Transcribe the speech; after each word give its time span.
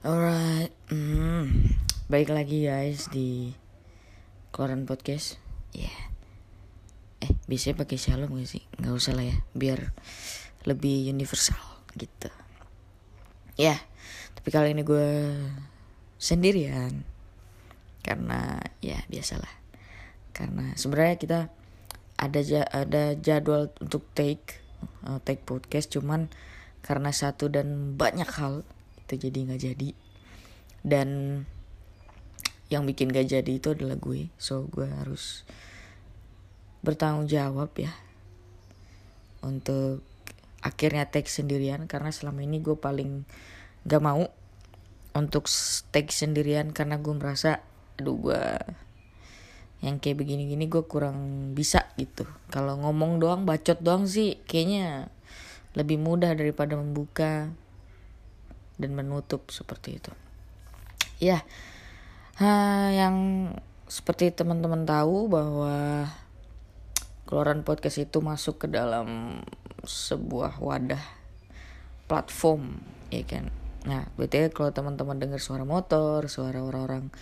Alright, 0.00 0.72
hmm, 0.88 1.76
baik 2.08 2.32
lagi 2.32 2.64
guys 2.64 3.12
di 3.12 3.52
keluaran 4.48 4.88
podcast. 4.88 5.36
Ya, 5.76 5.92
yeah. 5.92 6.00
eh 7.28 7.36
bisa 7.44 7.76
pakai 7.76 8.00
shalom 8.00 8.32
gak 8.32 8.48
sih? 8.48 8.64
Nggak 8.80 8.96
usah 8.96 9.12
lah 9.12 9.28
ya, 9.28 9.36
biar 9.52 9.92
lebih 10.64 11.04
universal 11.04 11.60
gitu. 12.00 12.32
Ya, 13.60 13.76
yeah. 13.76 13.78
tapi 14.32 14.48
kali 14.48 14.72
ini 14.72 14.88
gue 14.88 15.36
sendirian 16.16 17.04
karena 18.00 18.56
ya 18.80 19.04
biasalah. 19.04 19.52
Karena 20.32 20.72
sebenarnya 20.80 21.16
kita 21.20 21.40
ada 22.16 22.40
ada 22.72 23.02
jadwal 23.20 23.68
untuk 23.84 24.08
take 24.16 24.64
uh, 25.04 25.20
take 25.20 25.44
podcast, 25.44 25.92
cuman 25.92 26.32
karena 26.80 27.12
satu 27.12 27.52
dan 27.52 28.00
banyak 28.00 28.32
hal 28.40 28.64
itu 29.10 29.26
jadi 29.26 29.38
nggak 29.50 29.62
jadi. 29.66 29.90
Dan 30.86 31.08
yang 32.70 32.86
bikin 32.86 33.10
gak 33.10 33.26
jadi 33.26 33.52
itu 33.58 33.74
adalah 33.74 33.98
gue. 33.98 34.30
So 34.38 34.70
gue 34.70 34.86
harus 34.86 35.42
bertanggung 36.80 37.28
jawab 37.28 37.74
ya 37.76 37.92
untuk 39.44 40.00
akhirnya 40.64 41.10
take 41.10 41.28
sendirian 41.28 41.84
karena 41.84 42.08
selama 42.14 42.40
ini 42.40 42.62
gue 42.62 42.78
paling 42.78 43.26
gak 43.84 44.00
mau 44.00 44.30
untuk 45.12 45.50
take 45.90 46.14
sendirian 46.14 46.70
karena 46.70 46.96
gue 47.02 47.12
merasa 47.12 47.60
aduh 47.98 48.16
gue 48.16 48.44
yang 49.80 49.98
kayak 49.98 50.22
begini-gini 50.22 50.68
gue 50.68 50.84
kurang 50.84 51.52
bisa 51.56 51.88
gitu. 51.96 52.28
Kalau 52.52 52.78
ngomong 52.78 53.18
doang 53.18 53.42
bacot 53.48 53.80
doang 53.82 54.06
sih 54.06 54.38
kayaknya 54.46 55.10
lebih 55.74 55.98
mudah 55.98 56.36
daripada 56.36 56.76
membuka 56.78 57.50
dan 58.80 58.96
menutup 58.96 59.52
seperti 59.52 60.00
itu. 60.00 60.12
Ya, 61.20 61.44
ha, 62.40 62.88
yang 62.90 63.16
seperti 63.84 64.32
teman-teman 64.32 64.88
tahu 64.88 65.28
bahwa 65.28 66.08
keluaran 67.28 67.62
podcast 67.62 68.00
itu 68.00 68.24
masuk 68.24 68.64
ke 68.64 68.66
dalam 68.72 69.40
sebuah 69.84 70.58
wadah 70.58 71.04
platform, 72.08 72.80
ya 73.12 73.22
kan. 73.28 73.52
Nah, 73.84 74.08
berarti 74.16 74.50
kalau 74.50 74.72
teman-teman 74.72 75.20
dengar 75.20 75.40
suara 75.40 75.62
motor, 75.62 76.26
suara 76.26 76.64
orang-orang 76.64 77.12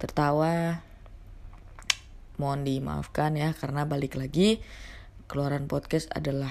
tertawa, 0.00 0.82
mohon 2.42 2.66
dimaafkan 2.66 3.38
ya 3.38 3.54
karena 3.54 3.86
balik 3.86 4.18
lagi 4.18 4.58
keluaran 5.30 5.70
podcast 5.70 6.10
adalah 6.10 6.50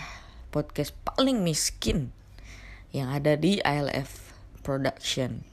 podcast 0.56 0.96
paling 1.04 1.44
miskin 1.44 2.16
yang 2.96 3.12
ada 3.12 3.36
di 3.36 3.60
ILF 3.60 4.31
Production. 4.62 5.46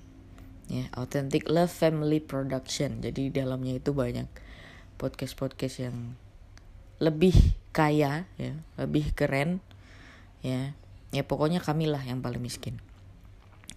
Ya 0.69 0.93
Authentic 0.95 1.49
Love 1.49 1.73
Family 1.73 2.21
Production. 2.21 3.01
Jadi 3.01 3.29
di 3.29 3.33
dalamnya 3.33 3.81
itu 3.81 3.97
banyak 3.97 4.29
podcast 5.01 5.35
podcast 5.35 5.81
yang 5.81 6.17
lebih 6.99 7.35
kaya 7.71 8.27
ya 8.37 8.53
lebih 8.77 9.17
keren 9.17 9.65
ya. 10.45 10.77
Ya 11.09 11.23
pokoknya 11.25 11.65
kami 11.65 11.89
lah 11.89 12.05
yang 12.05 12.21
paling 12.21 12.45
miskin. 12.45 12.79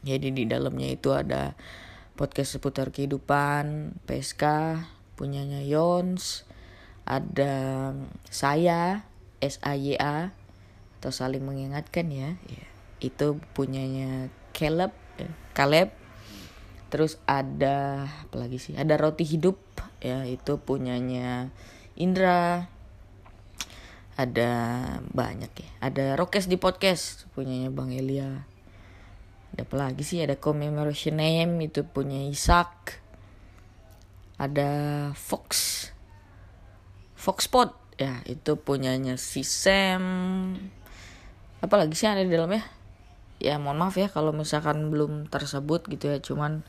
Jadi 0.03 0.35
di 0.35 0.43
dalamnya 0.43 0.91
itu 0.91 1.15
ada 1.15 1.55
podcast 2.19 2.59
seputar 2.59 2.91
kehidupan 2.91 3.95
PSK 4.03 4.43
punyanya 5.15 5.63
Yons 5.63 6.43
ada 7.05 7.91
saya 8.29 9.05
SAYA 9.41 10.33
atau 11.01 11.09
saling 11.09 11.41
mengingatkan 11.41 12.13
ya, 12.13 12.37
ya 12.45 12.65
itu 13.01 13.41
punyanya 13.57 14.29
Caleb 14.53 14.93
Kaleb 15.51 15.91
terus 16.91 17.17
ada 17.23 18.05
apa 18.05 18.35
lagi 18.35 18.59
sih? 18.59 18.75
Ada 18.75 18.99
roti 18.99 19.23
hidup 19.23 19.57
ya 20.03 20.27
itu 20.27 20.59
punyanya 20.59 21.49
Indra. 21.95 22.67
Ada 24.19 24.51
banyak 25.07 25.51
ya. 25.55 25.69
Ada 25.81 26.05
Rokes 26.19 26.45
di 26.45 26.59
podcast 26.59 27.25
punyanya 27.33 27.71
Bang 27.71 27.95
Elia. 27.95 28.43
Ada 29.55 29.63
apa 29.65 29.75
lagi 29.79 30.03
sih? 30.03 30.19
Ada 30.21 30.37
commemoration 30.37 31.17
name 31.17 31.71
itu 31.71 31.87
punya 31.87 32.19
Isak. 32.27 33.01
Ada 34.37 34.69
Fox. 35.15 35.49
Foxpot 37.15 37.77
ya 38.01 38.25
itu 38.25 38.57
punyanya 38.57 39.15
si 39.15 39.45
Sam. 39.45 40.03
Apa 41.61 41.77
lagi 41.77 41.93
sih 41.93 42.09
ada 42.09 42.25
di 42.25 42.33
dalamnya 42.33 42.80
ya 43.41 43.57
mohon 43.57 43.81
maaf 43.81 43.97
ya 43.97 44.05
kalau 44.05 44.29
misalkan 44.29 44.93
belum 44.93 45.25
tersebut 45.27 45.89
gitu 45.89 46.13
ya. 46.13 46.21
Cuman 46.21 46.61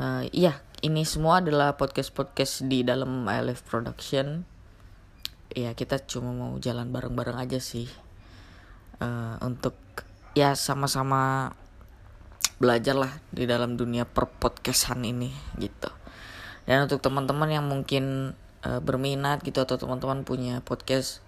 uh, 0.00 0.24
iya 0.32 0.64
ini 0.80 1.04
semua 1.04 1.44
adalah 1.44 1.76
podcast 1.76 2.10
podcast 2.16 2.64
di 2.64 2.80
dalam 2.80 3.28
ILF 3.28 3.60
Production. 3.68 4.48
Ya 5.52 5.76
kita 5.76 6.00
cuma 6.08 6.32
mau 6.32 6.56
jalan 6.56 6.88
bareng-bareng 6.88 7.36
aja 7.36 7.60
sih. 7.60 7.86
Uh, 8.98 9.36
untuk 9.44 9.76
ya 10.32 10.56
sama-sama 10.56 11.52
belajar 12.56 12.94
lah 12.94 13.12
di 13.34 13.44
dalam 13.44 13.76
dunia 13.76 14.08
per 14.08 14.28
podcastan 14.28 15.04
ini 15.04 15.30
gitu. 15.60 15.92
Dan 16.64 16.88
untuk 16.88 17.04
teman-teman 17.04 17.52
yang 17.52 17.66
mungkin 17.68 18.32
uh, 18.64 18.80
berminat 18.80 19.44
gitu 19.44 19.60
atau 19.60 19.76
teman-teman 19.76 20.24
punya 20.24 20.64
podcast 20.64 21.23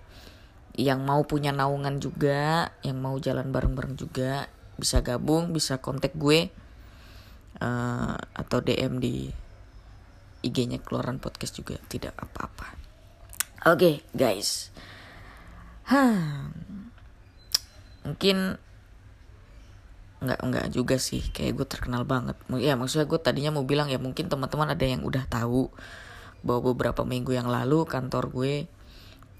yang 0.77 1.09
mau 1.09 1.25
punya 1.25 1.57
naungan 1.57 1.97
juga, 1.99 2.71
yang 2.85 3.01
mau 3.01 3.17
jalan 3.17 3.49
bareng-bareng 3.49 3.97
juga, 3.97 4.45
bisa 4.77 5.01
gabung, 5.01 5.57
bisa 5.57 5.81
kontak 5.81 6.13
gue 6.13 6.53
uh, 7.65 8.15
atau 8.37 8.59
DM 8.61 9.01
di 9.01 9.33
IG-nya 10.45 10.79
keluaran 10.85 11.17
podcast 11.17 11.57
juga 11.57 11.81
tidak 11.89 12.13
apa-apa. 12.21 12.77
Oke, 13.67 13.73
okay, 13.73 13.95
guys. 14.13 14.69
Hah. 15.89 16.53
Mungkin 18.05 18.61
nggak 20.17 20.41
nggak 20.41 20.67
juga 20.73 20.97
sih 20.97 21.21
kayak 21.21 21.61
gue 21.61 21.67
terkenal 21.69 22.09
banget 22.09 22.41
ya 22.57 22.73
maksudnya 22.73 23.05
gue 23.05 23.21
tadinya 23.21 23.53
mau 23.53 23.69
bilang 23.69 23.93
ya 23.93 24.01
mungkin 24.01 24.33
teman-teman 24.33 24.73
ada 24.73 24.81
yang 24.81 25.05
udah 25.05 25.29
tahu 25.29 25.69
bahwa 26.41 26.73
beberapa 26.73 27.05
minggu 27.05 27.37
yang 27.37 27.53
lalu 27.53 27.85
kantor 27.85 28.33
gue 28.33 28.65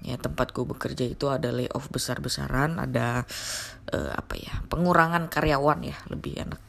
ya 0.05 0.15
tempat 0.17 0.53
gue 0.53 0.65
bekerja 0.65 1.09
itu 1.09 1.25
ada 1.29 1.49
layoff 1.49 1.89
besar-besaran 1.89 2.77
ada 2.77 3.25
uh, 3.93 4.11
apa 4.13 4.33
ya 4.37 4.61
pengurangan 4.69 5.29
karyawan 5.31 5.79
ya 5.83 5.97
lebih 6.11 6.37
enak. 6.37 6.61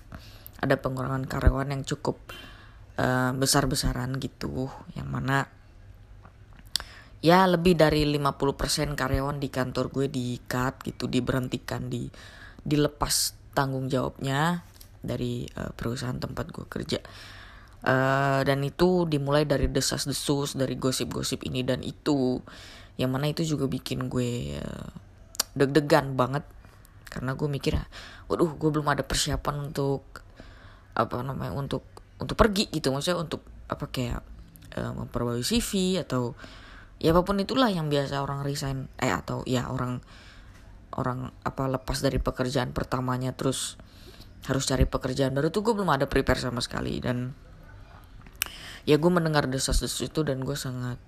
Ada 0.59 0.75
pengurangan 0.81 1.29
karyawan 1.29 1.71
yang 1.71 1.83
cukup 1.87 2.19
uh, 2.99 3.31
besar-besaran 3.37 4.19
gitu 4.19 4.67
yang 4.99 5.07
mana 5.07 5.47
ya 7.19 7.47
lebih 7.51 7.75
dari 7.75 8.07
50% 8.07 8.95
karyawan 8.95 9.43
di 9.43 9.49
kantor 9.51 9.91
gue 9.91 10.07
di 10.07 10.39
cut 10.47 10.87
gitu 10.87 11.11
diberhentikan 11.11 11.91
di 11.91 12.07
dilepas 12.63 13.35
tanggung 13.55 13.91
jawabnya 13.91 14.63
dari 15.03 15.47
uh, 15.59 15.75
perusahaan 15.75 16.19
tempat 16.19 16.51
gue 16.51 16.67
kerja. 16.67 17.01
Uh, 17.79 18.43
dan 18.43 18.67
itu 18.67 19.07
dimulai 19.07 19.47
dari 19.47 19.71
desas-desus 19.71 20.59
dari 20.59 20.75
gosip-gosip 20.75 21.47
ini 21.47 21.63
dan 21.63 21.79
itu 21.87 22.43
yang 22.99 23.15
mana 23.15 23.31
itu 23.31 23.47
juga 23.47 23.71
bikin 23.71 24.11
gue 24.11 24.59
uh, 24.59 24.91
deg-degan 25.55 26.19
banget. 26.19 26.43
Karena 27.09 27.33
gue 27.39 27.49
mikir 27.49 27.79
waduh 28.29 28.53
gue 28.59 28.69
belum 28.69 28.85
ada 28.91 29.07
persiapan 29.07 29.73
untuk 29.73 30.05
apa 30.93 31.23
namanya 31.23 31.55
untuk 31.55 31.87
untuk 32.19 32.35
pergi 32.35 32.69
gitu. 32.75 32.91
Maksudnya 32.91 33.23
untuk 33.23 33.47
apa 33.71 33.87
kayak 33.89 34.21
uh, 34.77 34.93
memperbarui 34.99 35.47
CV 35.47 36.03
atau 36.03 36.35
ya 36.99 37.15
apa 37.15 37.23
pun 37.23 37.39
itulah 37.39 37.71
yang 37.71 37.87
biasa 37.87 38.19
orang 38.19 38.43
resign 38.43 38.91
eh 38.99 39.15
atau 39.15 39.47
ya 39.47 39.71
orang 39.71 40.03
orang 40.99 41.31
apa 41.47 41.71
lepas 41.71 42.03
dari 42.03 42.19
pekerjaan 42.19 42.75
pertamanya 42.75 43.31
terus 43.31 43.79
harus 44.51 44.67
cari 44.67 44.83
pekerjaan 44.91 45.31
baru 45.31 45.55
tuh 45.55 45.63
gue 45.63 45.75
belum 45.79 45.95
ada 45.95 46.11
prepare 46.11 46.43
sama 46.43 46.59
sekali. 46.59 46.99
Dan 46.99 47.33
ya 48.83 48.99
gue 48.99 49.11
mendengar 49.13 49.47
desas-desus 49.47 50.11
itu 50.11 50.27
dan 50.27 50.43
gue 50.43 50.59
sangat 50.59 50.99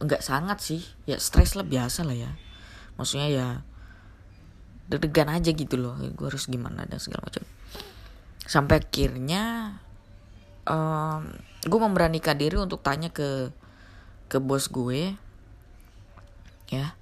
nggak 0.00 0.22
sangat 0.22 0.58
sih. 0.60 0.82
Ya 1.08 1.16
stres 1.16 1.56
lah 1.56 1.64
biasa 1.64 2.04
lah 2.04 2.16
ya. 2.16 2.30
Maksudnya 3.00 3.28
ya 3.28 3.48
deg-degan 4.88 5.32
aja 5.32 5.50
gitu 5.52 5.76
loh. 5.80 5.96
Gue 6.14 6.26
harus 6.28 6.46
gimana 6.48 6.84
dan 6.84 7.00
segala 7.00 7.26
macam. 7.26 7.44
Sampai 8.46 8.78
akhirnya 8.84 9.76
um, 10.68 11.34
gue 11.66 11.80
memberanikan 11.80 12.38
diri 12.38 12.56
untuk 12.60 12.84
tanya 12.84 13.10
ke 13.10 13.50
ke 14.26 14.38
bos 14.38 14.68
gue 14.68 15.16
ya. 16.70 16.94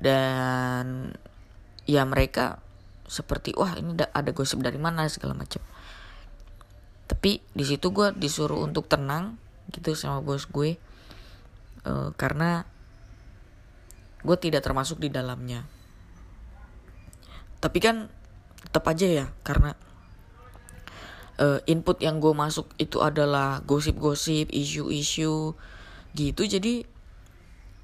Dan 0.00 1.12
ya 1.84 2.06
mereka 2.06 2.62
seperti 3.10 3.52
wah 3.58 3.74
ini 3.74 3.98
ada 3.98 4.30
gosip 4.30 4.62
dari 4.62 4.78
mana 4.78 5.04
segala 5.10 5.34
macam. 5.34 5.60
Tapi 7.10 7.42
di 7.42 7.64
situ 7.66 7.90
gue 7.90 8.14
disuruh 8.14 8.62
untuk 8.62 8.86
tenang 8.86 9.36
gitu 9.74 9.98
sama 9.98 10.22
bos 10.22 10.46
gue 10.46 10.78
uh, 11.86 12.12
karena 12.16 12.64
gue 14.20 14.36
tidak 14.36 14.64
termasuk 14.64 15.00
di 15.00 15.08
dalamnya. 15.08 15.64
Tapi 17.60 17.78
kan 17.80 18.08
tetap 18.60 18.84
aja 18.88 19.06
ya 19.08 19.26
karena 19.40 19.72
uh, 21.40 21.60
input 21.64 22.00
yang 22.04 22.20
gue 22.20 22.32
masuk 22.36 22.68
itu 22.76 23.00
adalah 23.00 23.64
gosip-gosip 23.64 24.52
isu-isu 24.52 25.56
gitu. 26.12 26.42
Jadi 26.44 26.84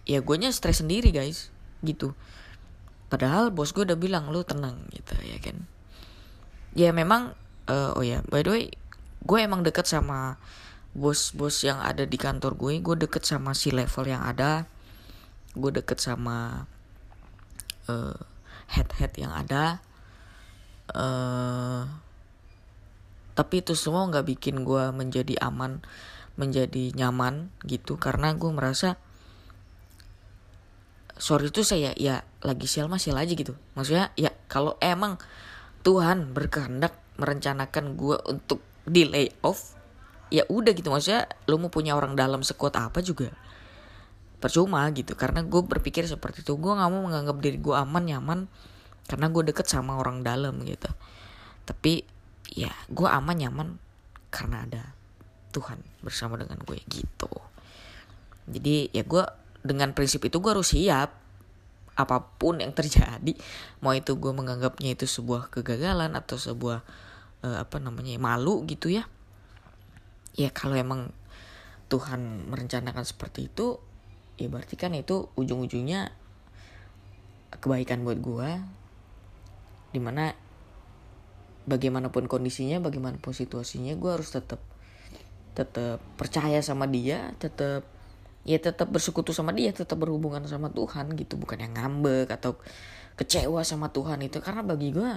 ya 0.07 0.23
gue 0.23 0.37
nya 0.39 0.53
stres 0.53 0.85
sendiri 0.85 1.11
guys 1.11 1.51
gitu. 1.81 2.13
Padahal 3.09 3.55
bos 3.55 3.73
gue 3.73 3.87
udah 3.87 3.99
bilang 3.99 4.29
lu 4.31 4.45
tenang 4.45 4.77
gitu 4.93 5.17
ya 5.25 5.39
kan. 5.41 5.57
Ya 6.77 6.93
memang 6.93 7.33
uh, 7.69 7.97
oh 7.97 8.05
ya 8.05 8.21
by 8.29 8.45
the 8.45 8.51
way 8.53 8.65
gue 9.27 9.39
emang 9.41 9.65
deket 9.65 9.89
sama 9.89 10.39
bos-bos 10.97 11.61
yang 11.61 11.77
ada 11.85 12.09
di 12.09 12.17
kantor 12.17 12.57
gue 12.57 12.81
gue 12.81 12.97
deket 13.05 13.29
sama 13.29 13.53
si 13.53 13.69
level 13.69 14.09
yang 14.09 14.25
ada. 14.25 14.65
Gue 15.53 15.69
deket 15.69 16.01
sama 16.01 16.65
uh, 17.93 18.17
head-head 18.73 19.13
yang 19.21 19.33
ada. 19.37 19.85
Uh, 20.89 21.85
tapi 23.37 23.61
itu 23.61 23.77
semua 23.77 24.09
nggak 24.09 24.25
bikin 24.25 24.65
gue 24.65 24.89
menjadi 24.97 25.37
aman 25.45 25.85
menjadi 26.41 26.97
nyaman 26.97 27.53
gitu. 27.69 28.01
Karena 28.01 28.33
gue 28.33 28.49
merasa 28.49 28.97
sorry 31.21 31.53
itu 31.53 31.61
saya 31.61 31.93
ya 31.97 32.25
lagi 32.41 32.65
sial 32.65 32.89
masih 32.89 33.13
aja 33.13 33.37
gitu. 33.37 33.53
Maksudnya 33.77 34.17
ya 34.17 34.33
kalau 34.49 34.81
emang 34.81 35.21
Tuhan 35.85 36.33
berkehendak 36.33 36.97
merencanakan 37.21 38.01
gue 38.01 38.17
untuk 38.33 38.65
di 38.89 39.05
layoff 39.05 39.77
ya 40.31 40.45
udah 40.47 40.73
gitu. 40.75 40.89
Maksudnya 40.91 41.31
lu 41.47 41.59
mau 41.61 41.71
punya 41.71 41.95
orang 41.95 42.19
dalam 42.19 42.43
sekuat 42.43 42.77
apa 42.79 43.03
juga 43.03 43.33
percuma 44.39 44.87
gitu. 44.93 45.15
Karena 45.15 45.43
gue 45.43 45.63
berpikir 45.63 46.07
seperti 46.07 46.43
itu. 46.43 46.55
Gue 46.59 46.73
nggak 46.75 46.91
mau 46.91 47.03
menganggap 47.07 47.37
diri 47.41 47.59
gue 47.59 47.75
aman 47.75 48.03
nyaman 48.05 48.41
karena 49.07 49.27
gue 49.31 49.43
deket 49.53 49.67
sama 49.71 49.99
orang 49.99 50.27
dalam 50.27 50.59
gitu. 50.67 50.91
Tapi 51.67 52.03
ya 52.53 52.71
gue 52.91 53.09
aman 53.09 53.37
nyaman 53.37 53.69
karena 54.31 54.67
ada 54.67 54.83
Tuhan 55.55 55.81
bersama 56.03 56.37
dengan 56.37 56.61
gue 56.63 56.79
gitu. 56.91 57.31
Jadi 58.47 58.95
ya 58.95 59.03
gue 59.03 59.25
dengan 59.67 59.91
prinsip 59.95 60.23
itu 60.27 60.39
gue 60.39 60.51
harus 60.53 60.75
siap. 60.75 61.11
Apa 61.97 62.29
pun 62.37 62.61
yang 62.61 62.77
terjadi 62.79 63.33
mau 63.81 63.97
itu 63.97 64.15
gue 64.21 64.33
menganggapnya 64.35 64.93
itu 64.93 65.09
sebuah 65.09 65.49
kegagalan 65.49 66.13
atau 66.13 66.37
sebuah 66.37 66.85
uh, 67.41 67.59
apa 67.65 67.77
namanya 67.81 68.21
malu 68.21 68.67
gitu 68.69 68.93
ya 68.93 69.09
ya 70.37 70.53
kalau 70.53 70.77
emang 70.77 71.11
Tuhan 71.89 72.51
merencanakan 72.53 73.05
seperti 73.05 73.49
itu 73.49 73.81
ya 74.37 74.53
berarti 74.53 74.77
kan 74.77 74.93
itu 74.93 75.33
ujung-ujungnya 75.35 76.13
kebaikan 77.57 78.05
buat 78.05 78.21
gue 78.21 78.51
di 79.97 80.01
mana 80.03 80.37
bagaimanapun 81.65 82.29
kondisinya 82.29 82.79
bagaimanapun 82.85 83.33
situasinya 83.33 83.97
gue 83.97 84.11
harus 84.13 84.31
tetap 84.31 84.61
tetap 85.57 86.05
percaya 86.21 86.61
sama 86.61 86.85
dia 86.85 87.33
tetap 87.41 87.97
ya 88.47 88.63
tetap 88.63 88.89
bersekutu 88.95 89.35
sama 89.35 89.51
dia 89.51 89.75
tetap 89.75 89.99
berhubungan 89.99 90.47
sama 90.47 90.71
Tuhan 90.71 91.13
gitu. 91.19 91.35
Bukan 91.35 91.59
yang 91.59 91.75
ngambek 91.75 92.31
atau 92.31 92.55
kecewa 93.19 93.67
sama 93.67 93.91
Tuhan 93.91 94.23
itu. 94.23 94.39
Karena 94.39 94.63
bagi 94.63 94.95
gue 94.95 95.11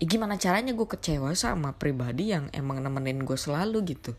ya 0.00 0.08
gimana 0.08 0.40
caranya 0.40 0.72
gue 0.72 0.88
kecewa 0.88 1.36
sama 1.36 1.76
pribadi 1.76 2.32
yang 2.32 2.48
emang 2.56 2.80
nemenin 2.80 3.20
gue 3.20 3.36
selalu 3.36 3.84
gitu? 3.84 4.16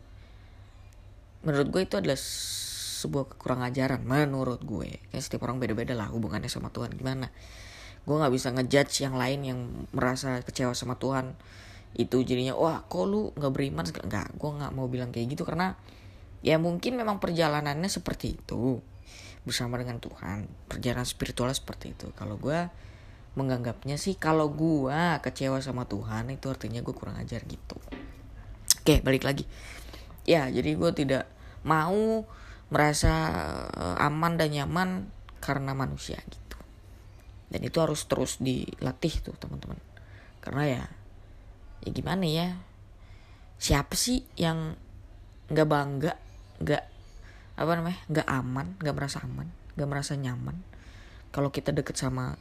Menurut 1.42 1.74
gue 1.74 1.82
itu 1.82 1.98
adalah 1.98 2.14
sebuah 3.02 3.34
kekurangan 3.34 3.74
ajaran 3.74 4.00
menurut 4.06 4.62
gue. 4.62 5.02
Kayak 5.10 5.22
setiap 5.26 5.42
orang 5.50 5.58
beda-beda 5.58 5.98
lah 5.98 6.06
hubungannya 6.14 6.46
sama 6.46 6.70
Tuhan 6.70 6.94
gimana? 6.94 7.34
Gue 8.06 8.14
nggak 8.14 8.30
bisa 8.30 8.54
ngejudge 8.54 9.02
yang 9.02 9.18
lain 9.18 9.40
yang 9.42 9.58
merasa 9.90 10.38
kecewa 10.46 10.70
sama 10.78 11.02
Tuhan. 11.02 11.34
Itu 11.98 12.22
jadinya 12.22 12.54
wah 12.54 12.86
kok 12.86 13.02
lu 13.10 13.34
nggak 13.34 13.50
beriman? 13.50 13.82
nggak 13.82 14.38
gue 14.38 14.50
nggak 14.62 14.72
mau 14.78 14.86
bilang 14.86 15.10
kayak 15.10 15.34
gitu 15.34 15.42
karena 15.42 15.74
ya 16.46 16.62
mungkin 16.62 16.94
memang 16.94 17.18
perjalanannya 17.18 17.90
seperti 17.90 18.38
itu. 18.38 18.78
Bersama 19.42 19.82
dengan 19.82 19.98
Tuhan 19.98 20.46
perjalanan 20.70 21.02
spiritualnya 21.02 21.58
seperti 21.58 21.98
itu. 21.98 22.14
Kalau 22.14 22.38
gue 22.38 22.70
menganggapnya 23.32 23.96
sih 23.96 24.20
kalau 24.20 24.52
gua 24.52 25.24
kecewa 25.24 25.56
sama 25.64 25.88
Tuhan 25.88 26.28
itu 26.28 26.52
artinya 26.52 26.84
gue 26.84 26.92
kurang 26.92 27.16
ajar 27.16 27.40
gitu. 27.48 27.80
Oke 28.82 29.00
balik 29.00 29.24
lagi. 29.24 29.48
Ya 30.28 30.50
jadi 30.52 30.76
gue 30.76 30.90
tidak 30.92 31.24
mau 31.64 32.28
merasa 32.68 33.12
eh, 33.72 33.96
aman 34.04 34.36
dan 34.36 34.52
nyaman 34.52 35.08
karena 35.40 35.72
manusia 35.72 36.20
gitu. 36.28 36.58
Dan 37.48 37.60
itu 37.64 37.78
harus 37.80 38.04
terus 38.04 38.36
dilatih 38.40 39.24
tuh 39.24 39.36
teman-teman. 39.40 39.80
Karena 40.44 40.64
ya 40.68 40.84
ya 41.86 41.90
gimana 41.94 42.24
ya? 42.28 42.48
Siapa 43.56 43.96
sih 43.96 44.26
yang 44.36 44.76
nggak 45.48 45.68
bangga 45.68 46.12
nggak 46.60 46.84
apa 47.52 47.72
namanya 47.76 48.00
nggak 48.08 48.28
aman 48.28 48.66
nggak 48.80 48.96
merasa 48.96 49.18
aman 49.24 49.48
nggak 49.78 49.88
merasa 49.88 50.12
nyaman? 50.20 50.60
Kalau 51.32 51.48
kita 51.48 51.72
deket 51.72 51.96
sama 51.96 52.36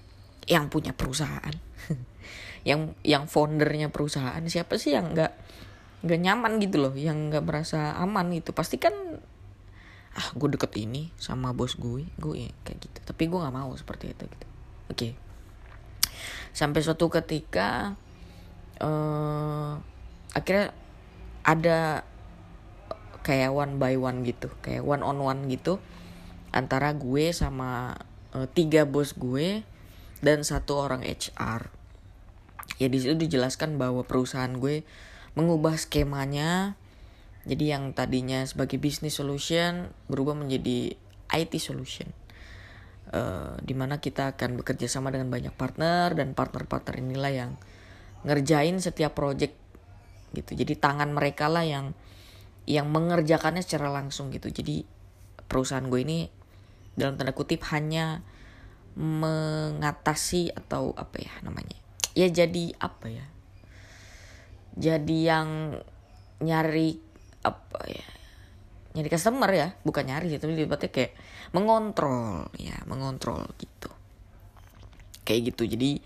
yang 0.49 0.69
punya 0.69 0.93
perusahaan. 0.95 1.55
Yang 2.61 2.93
yang 3.01 3.25
foundernya 3.25 3.89
perusahaan 3.89 4.38
siapa 4.45 4.77
sih 4.77 4.93
yang 4.93 5.17
nggak 5.17 5.33
nggak 6.05 6.19
nyaman 6.21 6.61
gitu 6.61 6.77
loh 6.77 6.93
yang 6.93 7.33
nggak 7.33 7.41
merasa 7.41 7.97
aman 7.97 8.29
itu 8.29 8.53
pasti 8.53 8.77
kan 8.77 8.93
ah 10.13 10.27
gue 10.38 10.45
deket 10.53 10.69
ini 10.77 11.09
sama 11.17 11.57
bos 11.57 11.73
gue 11.73 12.05
gue 12.05 12.35
ya 12.38 12.53
kayak 12.61 12.77
gitu. 12.85 12.99
Tapi 13.01 13.23
gue 13.25 13.39
nggak 13.41 13.55
mau 13.57 13.73
seperti 13.73 14.13
itu 14.13 14.29
gitu. 14.29 14.45
Oke. 14.93 14.93
Okay. 14.93 15.11
sampai 16.53 16.85
suatu 16.85 17.09
ketika 17.09 17.97
uh, 18.77 19.81
akhirnya 20.38 20.69
ada 21.41 22.05
kayak 23.21 23.53
one 23.53 23.77
by 23.77 23.97
one 23.97 24.25
gitu 24.25 24.49
kayak 24.65 24.81
one 24.81 25.05
on 25.05 25.17
one 25.21 25.49
gitu 25.49 25.77
antara 26.51 26.93
gue 26.93 27.31
sama 27.31 27.95
uh, 28.33 28.47
tiga 28.51 28.83
bos 28.83 29.13
gue 29.13 29.63
dan 30.21 30.45
satu 30.45 30.77
orang 30.77 31.01
HR. 31.01 31.73
Ya 32.77 32.88
di 32.88 32.97
situ 32.97 33.18
dijelaskan 33.18 33.77
bahwa 33.77 34.06
perusahaan 34.06 34.53
gue 34.53 34.85
mengubah 35.33 35.75
skemanya. 35.77 36.77
Jadi 37.41 37.73
yang 37.73 37.97
tadinya 37.97 38.45
sebagai 38.45 38.77
business 38.77 39.18
solution 39.18 39.89
berubah 40.06 40.38
menjadi 40.38 40.94
IT 41.33 41.57
solution. 41.57 42.13
Uh, 43.12 43.59
di 43.59 43.75
mana 43.75 44.00
kita 44.00 44.38
akan 44.38 44.62
bekerja 44.62 44.88
sama 44.88 45.12
dengan 45.12 45.27
banyak 45.27 45.51
partner 45.57 46.15
dan 46.15 46.31
partner-partner 46.31 47.01
inilah 47.01 47.33
yang 47.33 47.51
ngerjain 48.24 48.77
setiap 48.77 49.17
project 49.17 49.57
gitu. 50.38 50.53
Jadi 50.53 50.77
tangan 50.77 51.12
mereka 51.12 51.51
lah 51.51 51.65
yang 51.65 51.91
yang 52.69 52.88
mengerjakannya 52.93 53.65
secara 53.65 53.89
langsung 53.89 54.29
gitu. 54.29 54.53
Jadi 54.53 54.86
perusahaan 55.50 55.84
gue 55.84 56.01
ini 56.05 56.19
dalam 56.96 57.17
tanda 57.17 57.34
kutip 57.34 57.65
hanya 57.74 58.22
mengatasi 58.95 60.51
atau 60.51 60.91
apa 60.95 61.17
ya 61.21 61.33
namanya? 61.43 61.77
Ya 62.12 62.27
jadi 62.27 62.75
apa 62.79 63.07
ya? 63.07 63.25
Jadi 64.75 65.17
yang 65.27 65.79
nyari 66.43 67.00
apa 67.43 67.81
ya? 67.88 68.10
Nyari 68.91 69.07
customer 69.07 69.51
ya 69.51 69.67
bukan 69.88 70.03
nyari 70.03 70.27
sih 70.27 70.39
tapi 70.39 70.60
lebih 70.60 70.75
kayak 70.91 71.15
mengontrol 71.55 72.51
ya 72.60 72.75
mengontrol 72.88 73.48
gitu. 73.55 73.91
Kayak 75.24 75.55
gitu. 75.55 75.63
Jadi 75.71 76.03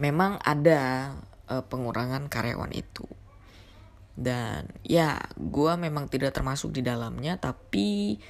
memang 0.00 0.40
ada 0.40 1.12
uh, 1.52 1.64
pengurangan 1.68 2.32
karyawan 2.32 2.72
itu. 2.72 3.04
Dan 4.16 4.68
ya 4.84 5.20
gue 5.36 5.72
memang 5.76 6.08
tidak 6.08 6.36
termasuk 6.36 6.72
di 6.72 6.84
dalamnya 6.84 7.36
tapi 7.36 8.20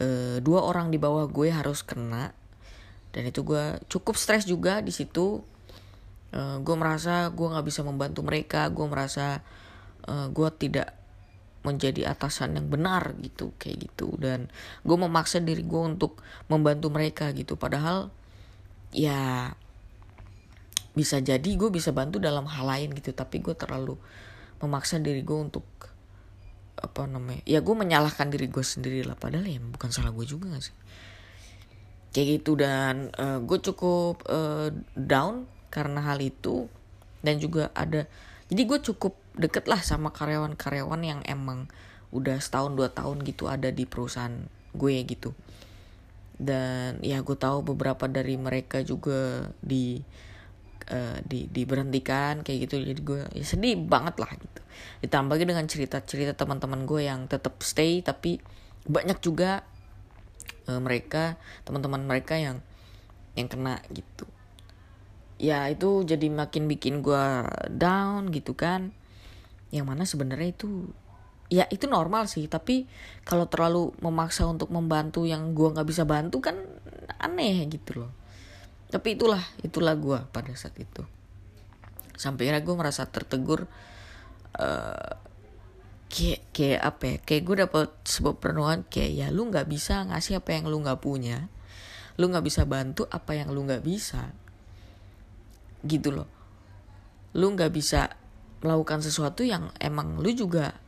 uh, 0.00 0.40
dua 0.40 0.60
orang 0.64 0.88
di 0.92 1.00
bawah 1.00 1.28
gue 1.28 1.48
harus 1.52 1.84
kena 1.84 2.32
dan 3.14 3.30
itu 3.30 3.46
gue 3.46 3.78
cukup 3.86 4.18
stres 4.18 4.42
juga 4.42 4.82
di 4.82 4.90
situ. 4.90 5.38
Uh, 6.34 6.36
eh, 6.36 6.56
gue 6.66 6.74
merasa 6.74 7.30
gue 7.30 7.46
nggak 7.46 7.66
bisa 7.70 7.86
membantu 7.86 8.26
mereka 8.26 8.66
gue 8.74 8.82
merasa 8.90 9.38
uh, 10.10 10.26
eh, 10.26 10.28
gue 10.34 10.48
tidak 10.58 10.90
menjadi 11.64 12.12
atasan 12.12 12.58
yang 12.58 12.66
benar 12.66 13.14
gitu 13.22 13.54
kayak 13.62 13.86
gitu. 13.86 14.18
Dan 14.18 14.50
gue 14.82 14.96
memaksa 14.98 15.38
diri 15.38 15.62
gue 15.62 15.82
untuk 15.94 16.18
membantu 16.50 16.90
mereka 16.90 17.30
gitu. 17.30 17.54
Padahal 17.54 18.10
ya 18.90 19.54
bisa 20.94 21.18
jadi 21.22 21.50
gue 21.54 21.70
bisa 21.70 21.94
bantu 21.94 22.18
dalam 22.18 22.50
hal 22.50 22.66
lain 22.66 22.98
gitu. 22.98 23.14
Tapi 23.14 23.38
gue 23.38 23.54
terlalu 23.54 23.94
memaksa 24.58 24.98
diri 24.98 25.22
gue 25.22 25.38
untuk 25.38 25.62
apa 26.74 27.06
namanya 27.06 27.40
ya 27.46 27.62
gue 27.62 27.74
menyalahkan 27.78 28.26
diri 28.26 28.50
gue 28.50 28.64
sendiri 28.66 29.06
lah. 29.06 29.14
Padahal 29.14 29.46
ya 29.46 29.62
bukan 29.62 29.94
salah 29.94 30.10
gue 30.10 30.26
juga 30.26 30.50
gak 30.50 30.66
sih 30.66 30.76
kayak 32.14 32.40
gitu 32.40 32.54
dan 32.54 33.10
uh, 33.18 33.42
gue 33.42 33.58
cukup 33.58 34.22
uh, 34.30 34.70
down 34.94 35.50
karena 35.68 36.00
hal 36.00 36.22
itu 36.22 36.70
dan 37.26 37.42
juga 37.42 37.74
ada 37.74 38.06
jadi 38.48 38.62
gue 38.70 38.78
cukup 38.86 39.18
deket 39.34 39.66
lah 39.66 39.82
sama 39.82 40.14
karyawan-karyawan 40.14 41.02
yang 41.02 41.20
emang 41.26 41.66
udah 42.14 42.38
setahun 42.38 42.78
dua 42.78 42.88
tahun 42.94 43.26
gitu 43.26 43.50
ada 43.50 43.74
di 43.74 43.82
perusahaan 43.88 44.46
gue 44.70 44.94
gitu. 45.02 45.34
Dan 46.34 47.02
ya 47.02 47.22
gue 47.22 47.34
tahu 47.38 47.74
beberapa 47.74 48.06
dari 48.06 48.38
mereka 48.38 48.82
juga 48.86 49.50
di 49.58 49.98
uh, 50.90 51.18
di 51.26 51.50
diberhentikan 51.50 52.46
kayak 52.46 52.70
gitu. 52.70 52.74
Jadi 52.78 53.00
gue 53.02 53.20
ya 53.34 53.44
sedih 53.44 53.74
banget 53.80 54.22
lah 54.22 54.30
gitu. 54.38 54.60
Ditambah 55.02 55.34
lagi 55.34 55.46
dengan 55.50 55.66
cerita 55.66 55.98
cerita 56.06 56.38
teman-teman 56.38 56.86
gue 56.86 57.02
yang 57.02 57.26
tetap 57.26 57.58
stay 57.66 58.04
tapi 58.06 58.38
banyak 58.86 59.18
juga 59.18 59.66
uh, 60.68 60.80
mereka 60.80 61.36
teman-teman 61.64 62.04
mereka 62.04 62.36
yang 62.36 62.60
yang 63.34 63.50
kena 63.50 63.82
gitu. 63.90 64.26
Ya 65.36 65.66
itu 65.66 66.06
jadi 66.06 66.30
makin 66.30 66.70
bikin 66.70 67.02
gue 67.02 67.24
down 67.74 68.30
gitu 68.30 68.54
kan. 68.54 68.94
Yang 69.74 69.86
mana 69.86 70.02
sebenarnya 70.06 70.54
itu 70.54 70.88
ya 71.50 71.66
itu 71.68 71.90
normal 71.90 72.30
sih. 72.30 72.46
Tapi 72.46 72.86
kalau 73.26 73.50
terlalu 73.50 73.90
memaksa 74.00 74.46
untuk 74.46 74.70
membantu 74.70 75.26
yang 75.26 75.52
gue 75.52 75.68
nggak 75.74 75.88
bisa 75.88 76.06
bantu 76.06 76.40
kan 76.40 76.56
aneh 77.18 77.66
gitu 77.68 78.06
loh. 78.06 78.12
Tapi 78.88 79.18
itulah 79.18 79.42
itulah 79.66 79.94
gue 79.98 80.18
pada 80.30 80.54
saat 80.54 80.78
itu. 80.78 81.02
Sampai 82.14 82.46
akhirnya 82.46 82.62
gue 82.62 82.74
merasa 82.78 83.02
tertegur 83.10 83.66
uh, 84.54 85.12
kayak 86.14 86.54
kayak 86.54 86.80
apa 86.86 87.02
ya 87.02 87.16
kayak 87.26 87.42
gue 87.42 87.56
dapet 87.66 87.88
sebuah 88.06 88.38
perenungan 88.38 88.86
kayak 88.86 89.10
ya 89.18 89.26
lu 89.34 89.50
nggak 89.50 89.66
bisa 89.66 90.06
ngasih 90.06 90.38
apa 90.38 90.54
yang 90.54 90.70
lu 90.70 90.78
nggak 90.78 91.02
punya. 91.02 91.50
Lu 92.14 92.30
nggak 92.30 92.46
bisa 92.46 92.62
bantu 92.62 93.10
apa 93.10 93.34
yang 93.34 93.50
lu 93.50 93.66
nggak 93.66 93.82
bisa. 93.82 94.30
Gitu 95.82 96.14
loh. 96.14 96.30
Lu 97.34 97.50
nggak 97.50 97.74
bisa 97.74 98.14
melakukan 98.62 99.02
sesuatu 99.02 99.42
yang 99.42 99.74
emang 99.82 100.22
lu 100.22 100.30
juga 100.30 100.78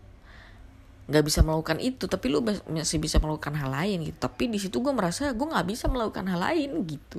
nggak 1.07 1.23
bisa 1.23 1.47
melakukan 1.47 1.79
itu 1.79 2.11
tapi 2.11 2.27
lu 2.31 2.43
masih 2.43 2.99
bisa 3.03 3.19
melakukan 3.19 3.59
hal 3.59 3.75
lain 3.75 4.07
gitu. 4.07 4.19
Tapi 4.23 4.47
di 4.47 4.63
situ 4.63 4.79
gue 4.79 4.95
merasa 4.95 5.35
gue 5.35 5.47
nggak 5.51 5.67
bisa 5.67 5.91
melakukan 5.91 6.31
hal 6.31 6.39
lain 6.39 6.87
gitu. 6.87 7.19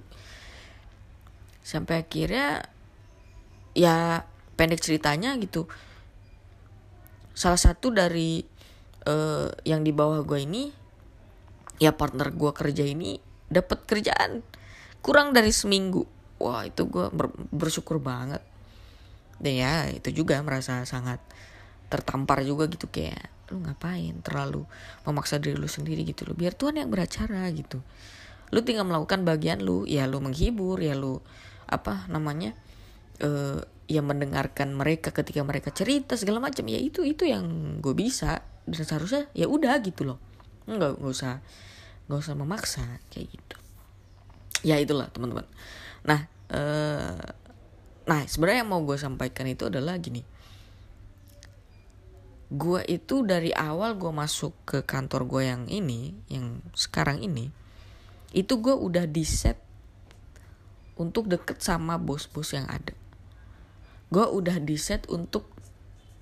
Sampai 1.60 2.08
akhirnya 2.08 2.72
ya 3.76 4.24
pendek 4.56 4.80
ceritanya 4.80 5.36
gitu 5.44 5.68
salah 7.38 7.62
satu 7.62 7.94
dari 7.94 8.42
uh, 9.06 9.54
yang 9.62 9.86
di 9.86 9.94
bawah 9.94 10.26
gue 10.26 10.42
ini 10.42 10.74
ya 11.78 11.94
partner 11.94 12.34
gue 12.34 12.50
kerja 12.50 12.82
ini 12.82 13.22
dapat 13.46 13.86
kerjaan 13.86 14.42
kurang 15.06 15.38
dari 15.38 15.54
seminggu. 15.54 16.10
Wah 16.42 16.66
itu 16.66 16.90
gue 16.90 17.14
ber 17.14 17.30
bersyukur 17.54 18.02
banget. 18.02 18.42
Dan 19.38 19.54
ya 19.54 19.86
itu 19.94 20.10
juga 20.10 20.42
merasa 20.42 20.82
sangat 20.90 21.22
tertampar 21.94 22.42
juga 22.42 22.66
gitu 22.66 22.90
kayak 22.90 23.30
lu 23.48 23.64
ngapain 23.64 24.20
terlalu 24.26 24.68
memaksa 25.08 25.40
diri 25.40 25.56
lu 25.56 25.72
sendiri 25.72 26.04
gitu 26.04 26.28
lo 26.28 26.36
biar 26.36 26.58
Tuhan 26.58 26.82
yang 26.82 26.90
beracara 26.90 27.46
gitu. 27.54 27.86
Lu 28.50 28.66
tinggal 28.66 28.90
melakukan 28.90 29.24
bagian 29.24 29.62
lu 29.62 29.86
ya 29.86 30.10
lu 30.10 30.18
menghibur 30.20 30.82
ya 30.82 30.98
lu 30.98 31.22
apa 31.70 32.10
namanya 32.10 32.58
uh, 33.24 33.62
ya 33.88 34.04
mendengarkan 34.04 34.76
mereka 34.76 35.16
ketika 35.16 35.42
mereka 35.42 35.72
cerita 35.72 36.20
segala 36.20 36.44
macam. 36.44 36.68
Ya 36.68 36.78
itu 36.78 37.02
itu 37.08 37.24
yang 37.24 37.80
gue 37.80 37.96
bisa. 37.96 38.44
Dan 38.68 38.84
seharusnya 38.84 39.32
ya 39.32 39.48
udah 39.48 39.80
gitu 39.80 40.04
loh. 40.04 40.20
Nggak 40.68 41.00
nggak 41.00 41.14
usah 41.14 41.40
nggak 42.08 42.20
usah 42.20 42.36
memaksa 42.36 42.84
kayak 43.10 43.28
gitu. 43.32 43.58
Ya 44.68 44.76
itulah 44.78 45.08
teman-teman. 45.10 45.48
Nah 46.04 46.28
uh, 46.52 47.24
nah 48.08 48.22
sebenarnya 48.24 48.64
yang 48.64 48.72
mau 48.72 48.84
gue 48.84 48.98
sampaikan 49.00 49.48
itu 49.48 49.72
adalah 49.72 49.96
gini. 50.00 50.22
Gue 52.48 52.80
itu 52.88 53.28
dari 53.28 53.52
awal 53.52 54.00
gue 54.00 54.12
masuk 54.12 54.56
ke 54.64 54.80
kantor 54.88 55.28
gue 55.28 55.42
yang 55.52 55.64
ini 55.68 56.16
yang 56.32 56.64
sekarang 56.72 57.20
ini 57.20 57.52
itu 58.36 58.60
gue 58.60 58.76
udah 58.76 59.08
di 59.08 59.24
set 59.24 59.60
untuk 61.00 61.30
deket 61.32 61.64
sama 61.64 61.96
bos-bos 61.96 62.52
yang 62.52 62.68
ada. 62.68 62.96
Gue 64.08 64.26
udah 64.26 64.58
di 64.64 64.80
set 64.80 65.08
untuk 65.12 65.52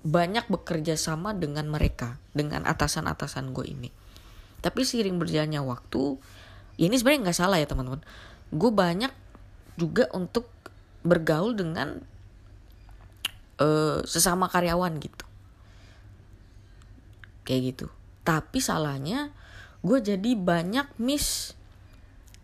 banyak 0.06 0.46
bekerja 0.46 0.94
sama 0.94 1.34
dengan 1.34 1.66
mereka, 1.66 2.18
dengan 2.30 2.62
atasan-atasan 2.66 3.50
gue 3.50 3.66
ini. 3.66 3.90
Tapi 4.62 4.86
seiring 4.86 5.18
berjalannya 5.18 5.62
waktu, 5.66 6.18
ya 6.78 6.86
ini 6.86 6.94
sebenarnya 6.98 7.30
nggak 7.30 7.38
salah 7.38 7.58
ya 7.58 7.66
teman-teman. 7.66 8.02
Gue 8.54 8.70
banyak 8.70 9.10
juga 9.78 10.06
untuk 10.14 10.46
bergaul 11.02 11.54
dengan 11.54 12.02
uh, 13.58 13.98
sesama 14.06 14.46
karyawan 14.46 14.98
gitu. 15.02 15.26
Kayak 17.46 17.62
gitu. 17.74 17.86
Tapi 18.26 18.58
salahnya 18.58 19.30
gue 19.86 19.98
jadi 20.02 20.34
banyak 20.34 20.98
miss 20.98 21.54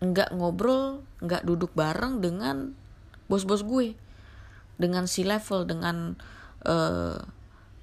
nggak 0.02 0.34
ngobrol 0.34 1.02
nggak 1.22 1.46
duduk 1.46 1.74
bareng 1.78 2.18
dengan 2.18 2.74
bos-bos 3.30 3.62
gue 3.62 3.94
dengan 4.76 5.08
si 5.08 5.26
level 5.26 5.68
dengan 5.68 6.16
uh, 6.66 7.18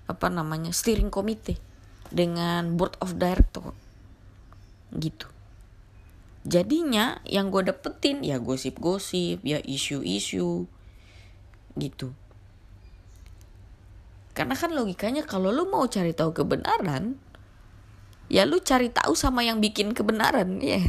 apa 0.10 0.28
namanya 0.30 0.74
steering 0.74 1.14
committee 1.14 1.58
dengan 2.10 2.74
board 2.78 2.98
of 3.02 3.18
director 3.18 3.74
gitu 4.98 5.30
jadinya 6.48 7.22
yang 7.30 7.54
gue 7.54 7.70
dapetin 7.70 8.26
ya 8.26 8.42
gosip-gosip 8.42 9.46
ya 9.46 9.62
isu-isu 9.62 10.66
gitu 11.78 12.10
karena 14.34 14.56
kan 14.58 14.74
logikanya 14.74 15.28
kalau 15.28 15.54
lu 15.54 15.70
mau 15.70 15.86
cari 15.86 16.16
tahu 16.16 16.34
kebenaran 16.34 17.20
ya 18.34 18.50
lu 18.50 18.58
cari 18.64 18.90
tahu 18.90 19.14
sama 19.14 19.46
yang 19.46 19.62
bikin 19.62 19.94
kebenaran 19.94 20.58
ya 20.64 20.82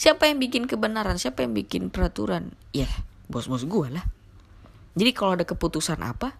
Siapa 0.00 0.32
yang 0.32 0.40
bikin 0.40 0.64
kebenaran? 0.64 1.20
Siapa 1.20 1.44
yang 1.44 1.52
bikin 1.52 1.92
peraturan? 1.92 2.56
Ya, 2.72 2.88
bos-bos 3.28 3.68
gue 3.68 3.92
lah. 3.92 4.08
Jadi 4.98 5.10
kalau 5.14 5.38
ada 5.38 5.46
keputusan 5.46 6.02
apa, 6.02 6.34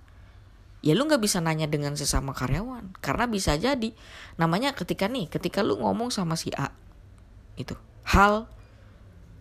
ya 0.82 0.96
lu 0.96 1.06
nggak 1.06 1.22
bisa 1.22 1.38
nanya 1.38 1.70
dengan 1.70 1.94
sesama 1.94 2.34
karyawan. 2.34 2.96
Karena 2.98 3.30
bisa 3.30 3.54
jadi, 3.54 3.94
namanya 4.40 4.74
ketika 4.74 5.06
nih, 5.06 5.30
ketika 5.30 5.62
lu 5.62 5.78
ngomong 5.78 6.10
sama 6.10 6.34
si 6.34 6.50
A, 6.56 6.74
itu 7.54 7.76
hal 8.08 8.48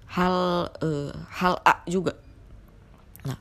hal 0.09 0.35
uh, 0.83 1.13
hal 1.33 1.57
A 1.65 1.81
juga. 1.89 2.17
Nah, 3.25 3.39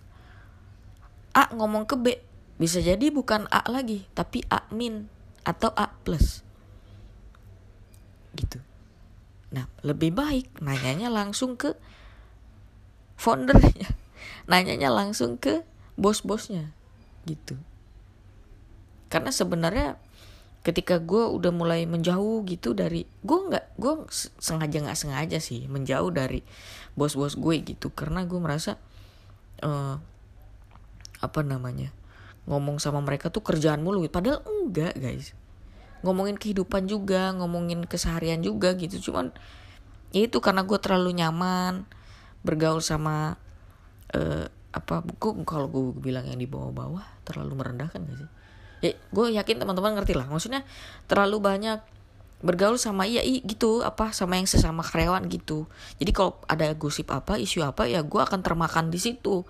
A 1.37 1.53
ngomong 1.53 1.85
ke 1.85 1.97
B, 1.99 2.07
bisa 2.57 2.81
jadi 2.81 3.13
bukan 3.13 3.45
A 3.53 3.67
lagi, 3.69 4.09
tapi 4.17 4.41
A 4.49 4.65
min 4.73 5.11
atau 5.45 5.73
A 5.77 5.93
plus. 6.05 6.41
Gitu. 8.37 8.61
Nah, 9.51 9.67
lebih 9.81 10.13
baik 10.13 10.61
nanyanya 10.61 11.09
langsung 11.09 11.57
ke 11.57 11.75
foundernya. 13.19 13.98
Nanyanya 14.49 14.89
langsung 14.89 15.37
ke 15.37 15.63
bos-bosnya 16.01 16.73
gitu. 17.29 17.61
Karena 19.13 19.29
sebenarnya 19.29 20.01
ketika 20.65 21.01
gue 21.01 21.25
udah 21.29 21.53
mulai 21.55 21.85
menjauh 21.85 22.45
gitu 22.45 22.77
dari 22.77 23.09
gue 23.25 23.39
nggak 23.49 23.79
gue 23.79 23.95
sengaja 24.43 24.85
nggak 24.85 24.99
sengaja 24.99 25.39
sih 25.39 25.65
menjauh 25.71 26.11
dari 26.11 26.41
bos-bos 26.97 27.37
gue 27.37 27.61
gitu. 27.61 27.93
Karena 27.93 28.25
gue 28.25 28.41
merasa 28.41 28.81
uh, 29.61 30.01
apa 31.19 31.41
namanya 31.43 31.91
ngomong 32.49 32.81
sama 32.81 33.05
mereka 33.05 33.29
tuh 33.29 33.45
kerjaan 33.45 33.85
mulu. 33.85 34.01
Padahal 34.09 34.41
enggak 34.49 34.97
guys. 34.97 35.37
Ngomongin 36.01 36.39
kehidupan 36.41 36.89
juga 36.89 37.35
ngomongin 37.37 37.85
keseharian 37.85 38.41
juga 38.41 38.73
gitu. 38.79 39.13
Cuman 39.13 39.35
ya 40.15 40.25
itu 40.25 40.41
karena 40.41 40.65
gue 40.65 40.79
terlalu 40.81 41.21
nyaman 41.21 41.85
bergaul 42.47 42.81
sama 42.81 43.37
uh, 44.15 44.47
apa 44.73 45.01
buku 45.01 45.43
kalau 45.49 45.67
gue 45.67 45.97
bilang 45.99 46.29
yang 46.29 46.39
di 46.39 46.47
bawah-bawah 46.47 47.03
terlalu 47.25 47.59
merendahkan 47.59 48.01
gak 48.05 48.19
sih? 48.21 48.31
Ya 48.79 48.93
gue 48.95 49.27
yakin 49.35 49.59
teman-teman 49.59 49.99
ngerti 49.99 50.15
lah 50.15 50.31
maksudnya 50.31 50.63
terlalu 51.11 51.43
banyak 51.43 51.81
bergaul 52.39 52.79
sama 52.79 53.03
iya 53.03 53.19
i 53.27 53.43
gitu 53.43 53.83
apa 53.83 54.15
sama 54.15 54.39
yang 54.39 54.47
sesama 54.47 54.87
karyawan 54.87 55.27
gitu. 55.27 55.67
Jadi 55.99 56.11
kalau 56.15 56.39
ada 56.47 56.71
gosip 56.79 57.11
apa 57.11 57.35
isu 57.35 57.67
apa 57.67 57.91
ya 57.91 58.07
gue 58.07 58.21
akan 58.23 58.41
termakan 58.47 58.95
di 58.95 59.03
situ. 59.03 59.43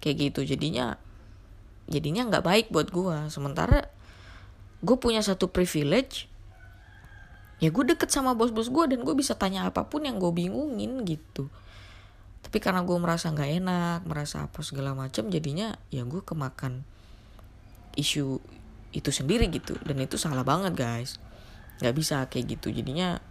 Kayak 0.00 0.32
gitu 0.32 0.56
jadinya 0.56 0.96
jadinya 1.90 2.30
nggak 2.30 2.44
baik 2.46 2.66
buat 2.72 2.88
gue 2.88 3.28
sementara 3.28 3.90
gue 4.80 4.96
punya 4.96 5.20
satu 5.20 5.50
privilege 5.52 6.30
ya 7.60 7.68
gue 7.68 7.84
deket 7.84 8.08
sama 8.08 8.32
bos-bos 8.32 8.72
gue 8.72 8.84
dan 8.96 9.04
gue 9.04 9.12
bisa 9.12 9.36
tanya 9.36 9.68
apa 9.68 9.84
pun 9.84 10.00
yang 10.00 10.16
gue 10.16 10.32
bingungin 10.32 11.04
gitu 11.04 11.52
tapi 12.50 12.58
karena 12.58 12.82
gue 12.82 12.98
merasa 12.98 13.30
nggak 13.30 13.62
enak 13.62 14.00
merasa 14.10 14.50
apa 14.50 14.58
segala 14.66 14.90
macam 14.90 15.30
jadinya 15.30 15.78
ya 15.94 16.02
gue 16.02 16.18
kemakan 16.18 16.82
isu 17.94 18.42
itu 18.90 19.10
sendiri 19.14 19.46
gitu. 19.54 19.78
Dan 19.86 20.02
itu 20.02 20.18
salah 20.18 20.42
banget 20.42 20.74
guys. 20.74 21.22
Nggak 21.78 21.94
bisa 21.94 22.26
kayak 22.26 22.58
gitu. 22.58 22.74
Jadinya 22.74 23.22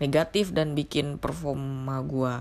negatif 0.00 0.56
dan 0.56 0.72
bikin 0.72 1.20
performa 1.20 2.00
gue 2.08 2.34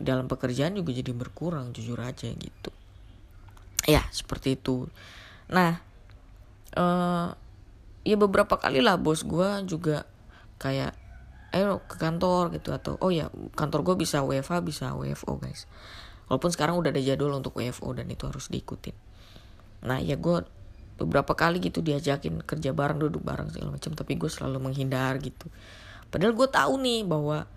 dalam 0.00 0.32
pekerjaan 0.32 0.80
juga 0.80 0.96
jadi 0.96 1.12
berkurang 1.12 1.76
jujur 1.76 2.00
aja 2.00 2.32
gitu. 2.32 2.72
Ya 3.84 4.08
seperti 4.08 4.56
itu. 4.56 4.88
Nah 5.52 5.76
uh, 6.72 7.36
ya 8.00 8.16
beberapa 8.16 8.56
kali 8.56 8.80
lah 8.80 8.96
bos 8.96 9.28
gue 9.28 9.48
juga 9.68 10.08
kayak 10.56 10.96
ayo 11.58 11.82
ke 11.90 11.98
kantor 11.98 12.54
gitu 12.54 12.70
atau 12.70 12.94
oh 13.02 13.10
ya 13.10 13.26
kantor 13.58 13.82
gue 13.82 14.06
bisa 14.06 14.22
WFH 14.22 14.54
bisa 14.62 14.86
WFO 14.94 15.42
guys. 15.42 15.66
Walaupun 16.30 16.54
sekarang 16.54 16.78
udah 16.78 16.94
ada 16.94 17.02
jadwal 17.02 17.34
untuk 17.34 17.58
WFO 17.58 17.90
dan 17.98 18.06
itu 18.06 18.24
harus 18.30 18.46
diikutin. 18.46 18.94
Nah 19.82 19.98
ya 19.98 20.14
gue 20.14 20.46
beberapa 20.98 21.34
kali 21.34 21.58
gitu 21.58 21.82
diajakin 21.82 22.42
kerja 22.46 22.70
bareng 22.70 23.02
duduk 23.02 23.22
bareng 23.22 23.50
segala 23.50 23.74
macam 23.74 23.90
tapi 23.98 24.14
gue 24.14 24.30
selalu 24.30 24.70
menghindar 24.70 25.18
gitu. 25.18 25.50
Padahal 26.08 26.38
gue 26.38 26.48
tahu 26.48 26.74
nih 26.78 27.02
bahwa 27.02 27.50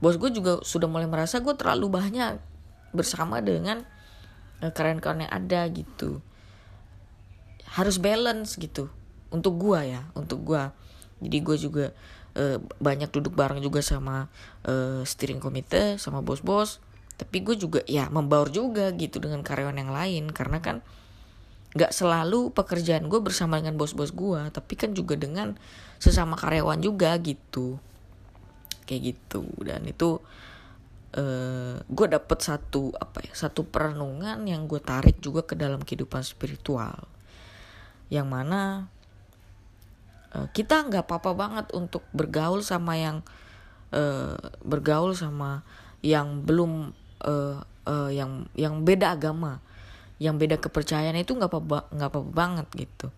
bos 0.00 0.16
gue 0.16 0.32
juga 0.32 0.64
sudah 0.64 0.88
mulai 0.88 1.06
merasa 1.06 1.38
gue 1.38 1.54
terlalu 1.54 1.92
banyak 1.92 2.40
bersama 2.96 3.44
dengan 3.44 3.84
eh, 4.64 4.72
keren-keren 4.72 5.28
yang 5.28 5.32
ada 5.32 5.68
gitu. 5.68 6.24
Harus 7.76 8.00
balance 8.00 8.56
gitu 8.56 8.88
untuk 9.32 9.56
gue 9.56 9.80
ya 9.96 10.08
untuk 10.12 10.44
gue 10.44 10.62
jadi 11.24 11.38
gue 11.40 11.56
juga 11.56 11.86
uh, 12.36 12.58
banyak 12.80 13.10
duduk 13.12 13.36
bareng 13.36 13.60
juga 13.60 13.80
sama 13.84 14.28
uh, 14.66 15.02
steering 15.04 15.40
komite 15.40 15.96
sama 16.00 16.24
bos-bos. 16.24 16.80
Tapi 17.16 17.44
gue 17.44 17.54
juga 17.54 17.80
ya 17.86 18.08
membaur 18.08 18.50
juga 18.50 18.90
gitu 18.96 19.22
dengan 19.22 19.44
karyawan 19.44 19.78
yang 19.78 19.92
lain. 19.92 20.24
Karena 20.32 20.58
kan 20.58 20.80
nggak 21.72 21.92
selalu 21.92 22.52
pekerjaan 22.52 23.08
gue 23.08 23.20
bersama 23.24 23.56
dengan 23.56 23.80
bos-bos 23.80 24.12
gue 24.12 24.52
tapi 24.52 24.76
kan 24.76 24.92
juga 24.92 25.16
dengan 25.16 25.56
sesama 25.96 26.36
karyawan 26.36 26.80
juga 26.80 27.16
gitu. 27.20 27.78
Kayak 28.84 29.16
gitu. 29.16 29.46
Dan 29.62 29.86
itu 29.88 30.20
uh, 31.16 31.76
gue 31.80 32.06
dapet 32.08 32.38
satu 32.40 32.92
apa 32.96 33.24
ya 33.24 33.32
satu 33.32 33.68
perenungan 33.68 34.44
yang 34.48 34.68
gue 34.68 34.80
tarik 34.80 35.20
juga 35.20 35.44
ke 35.44 35.54
dalam 35.54 35.80
kehidupan 35.84 36.24
spiritual. 36.24 37.08
Yang 38.12 38.28
mana 38.28 38.60
uh, 40.36 40.48
kita 40.50 40.88
nggak 40.88 41.04
apa-apa 41.08 41.32
banget 41.36 41.66
untuk 41.76 42.04
bergaul 42.12 42.64
sama 42.64 42.96
yang 42.96 43.20
uh, 43.92 44.36
bergaul 44.64 45.12
sama 45.12 45.62
yang 46.02 46.42
belum 46.42 46.90
uh, 47.22 47.62
uh, 47.62 48.10
yang 48.10 48.48
yang 48.56 48.82
beda 48.82 49.14
agama. 49.14 49.62
Yang 50.22 50.34
beda 50.38 50.56
kepercayaan 50.62 51.18
itu 51.18 51.34
nggak 51.34 51.50
apa 51.50 51.90
nggak 51.90 52.10
apa 52.14 52.20
banget 52.22 52.68
gitu. 52.78 53.10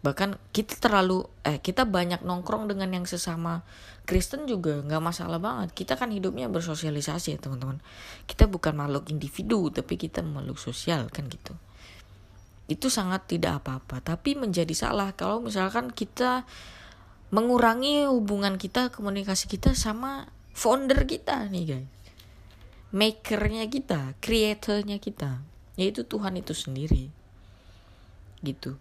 Bahkan 0.00 0.38
kita 0.54 0.80
terlalu 0.80 1.28
eh 1.44 1.60
kita 1.60 1.84
banyak 1.84 2.24
nongkrong 2.24 2.70
dengan 2.72 2.88
yang 2.94 3.04
sesama 3.04 3.66
Kristen 4.08 4.48
juga 4.48 4.80
nggak 4.80 5.02
masalah 5.02 5.36
banget. 5.36 5.76
Kita 5.76 5.98
kan 6.00 6.08
hidupnya 6.08 6.48
bersosialisasi 6.48 7.36
ya 7.36 7.38
teman-teman. 7.42 7.84
Kita 8.24 8.48
bukan 8.48 8.72
makhluk 8.80 9.12
individu 9.12 9.68
tapi 9.68 10.00
kita 10.00 10.24
makhluk 10.24 10.56
sosial 10.56 11.12
kan 11.12 11.28
gitu 11.28 11.52
itu 12.66 12.90
sangat 12.90 13.30
tidak 13.30 13.62
apa-apa. 13.62 14.02
Tapi 14.02 14.34
menjadi 14.34 14.74
salah 14.74 15.14
kalau 15.14 15.42
misalkan 15.42 15.94
kita 15.94 16.42
mengurangi 17.30 18.06
hubungan 18.06 18.58
kita 18.58 18.90
komunikasi 18.94 19.50
kita 19.50 19.74
sama 19.74 20.30
founder 20.54 21.06
kita 21.06 21.46
nih 21.50 21.64
guys. 21.66 21.88
Makernya 22.94 23.66
kita 23.70 24.14
creatornya 24.18 24.98
kita. 24.98 25.42
Yaitu 25.78 26.06
Tuhan 26.06 26.38
itu 26.38 26.54
sendiri. 26.56 27.12
Gitu. 28.42 28.78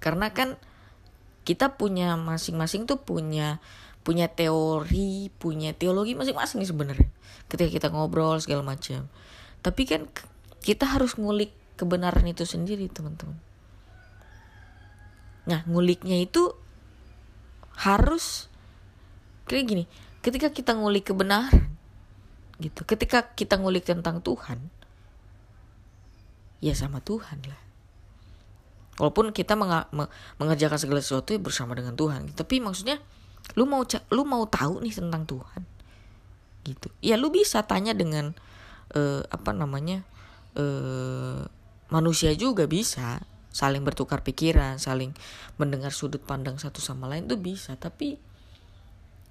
Karena 0.00 0.32
kan 0.32 0.60
kita 1.46 1.78
punya 1.78 2.18
masing-masing 2.18 2.90
tuh 2.90 2.98
punya 2.98 3.62
punya 4.02 4.30
teori 4.30 5.30
punya 5.38 5.72
teologi 5.72 6.12
masing-masing 6.12 6.60
sebenarnya. 6.66 7.08
Ketika 7.48 7.70
kita 7.70 7.88
ngobrol 7.88 8.36
segala 8.42 8.66
macam. 8.66 9.08
Tapi 9.62 9.82
kan 9.86 10.10
kita 10.60 10.84
harus 10.84 11.14
ngulik 11.14 11.54
kebenaran 11.76 12.24
itu 12.26 12.48
sendiri 12.48 12.88
teman-teman. 12.88 13.36
Nah 15.46 15.62
nguliknya 15.68 16.18
itu 16.18 16.50
harus 17.76 18.48
kayak 19.46 19.64
gini 19.68 19.84
ketika 20.24 20.50
kita 20.50 20.74
ngulik 20.74 21.12
kebenaran 21.12 21.70
gitu. 22.58 22.82
Ketika 22.82 23.36
kita 23.36 23.60
ngulik 23.60 23.86
tentang 23.86 24.24
Tuhan 24.24 24.58
ya 26.64 26.74
sama 26.74 26.98
Tuhan 27.04 27.44
lah. 27.46 27.62
Walaupun 28.96 29.28
kita 29.36 29.52
mengerjakan 30.40 30.80
segala 30.80 31.04
sesuatu 31.04 31.36
ya 31.36 31.40
bersama 31.40 31.76
dengan 31.76 31.92
Tuhan 31.94 32.32
tapi 32.32 32.64
maksudnya 32.64 32.96
lu 33.54 33.68
mau 33.68 33.84
lu 34.10 34.24
mau 34.24 34.48
tahu 34.48 34.82
nih 34.82 34.96
tentang 34.96 35.28
Tuhan 35.28 35.62
gitu. 36.66 36.88
Ya 36.98 37.14
lu 37.14 37.30
bisa 37.30 37.62
tanya 37.62 37.94
dengan 37.94 38.34
uh, 38.96 39.22
apa 39.30 39.54
namanya 39.54 40.02
uh, 40.58 41.46
manusia 41.90 42.34
juga 42.34 42.66
bisa. 42.66 43.22
Saling 43.56 43.80
bertukar 43.88 44.20
pikiran 44.20 44.76
saling 44.76 45.16
mendengar 45.56 45.88
sudut 45.88 46.20
pandang 46.20 46.60
satu 46.60 46.84
sama 46.84 47.08
lain 47.08 47.24
tuh 47.24 47.40
bisa. 47.40 47.72
Tapi 47.78 48.20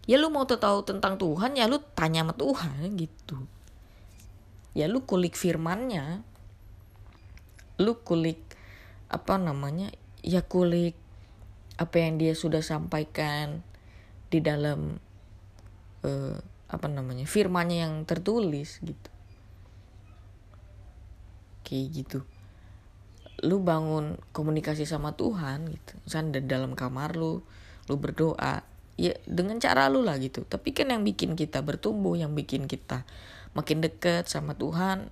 ya 0.10 0.18
lu 0.18 0.34
mau 0.34 0.50
tahu 0.50 0.82
tentang 0.82 1.22
Tuhan 1.22 1.54
ya 1.58 1.70
lu 1.70 1.78
tanya 1.94 2.26
sama 2.26 2.34
Tuhan 2.34 2.98
gitu. 2.98 3.38
Ya 4.74 4.90
lu 4.90 5.06
kulik 5.06 5.38
firmannya. 5.38 6.26
Lu 7.78 8.02
kulik 8.02 8.42
apa 9.12 9.38
namanya 9.38 9.94
ya 10.26 10.42
kulik 10.42 10.98
apa 11.78 11.96
yang 12.02 12.18
dia 12.18 12.34
sudah 12.34 12.66
sampaikan 12.66 13.62
di 14.34 14.42
dalam 14.42 14.98
uh, 16.02 16.40
apa 16.66 16.88
namanya 16.90 17.30
firmannya 17.30 17.78
yang 17.86 17.96
tertulis 18.10 18.82
gitu. 18.82 19.12
Kayak 21.62 21.86
gitu 21.94 22.20
lu 23.44 23.60
bangun 23.60 24.16
komunikasi 24.32 24.88
sama 24.88 25.18
Tuhan 25.20 25.68
gitu. 25.68 25.94
Misalnya 26.08 26.40
dalam 26.40 26.78
kamar 26.78 27.20
lu 27.20 27.44
lu 27.86 27.96
berdoa 28.00 28.64
ya 28.96 29.14
dengan 29.28 29.60
cara 29.60 29.92
lu 29.92 30.06
lah 30.06 30.16
gitu. 30.22 30.48
Tapi 30.48 30.72
kan 30.72 30.92
yang 30.92 31.04
bikin 31.04 31.36
kita 31.36 31.60
bertumbuh 31.60 32.16
yang 32.16 32.32
bikin 32.32 32.72
kita 32.72 33.04
makin 33.52 33.84
dekat 33.84 34.32
sama 34.32 34.56
Tuhan 34.56 35.12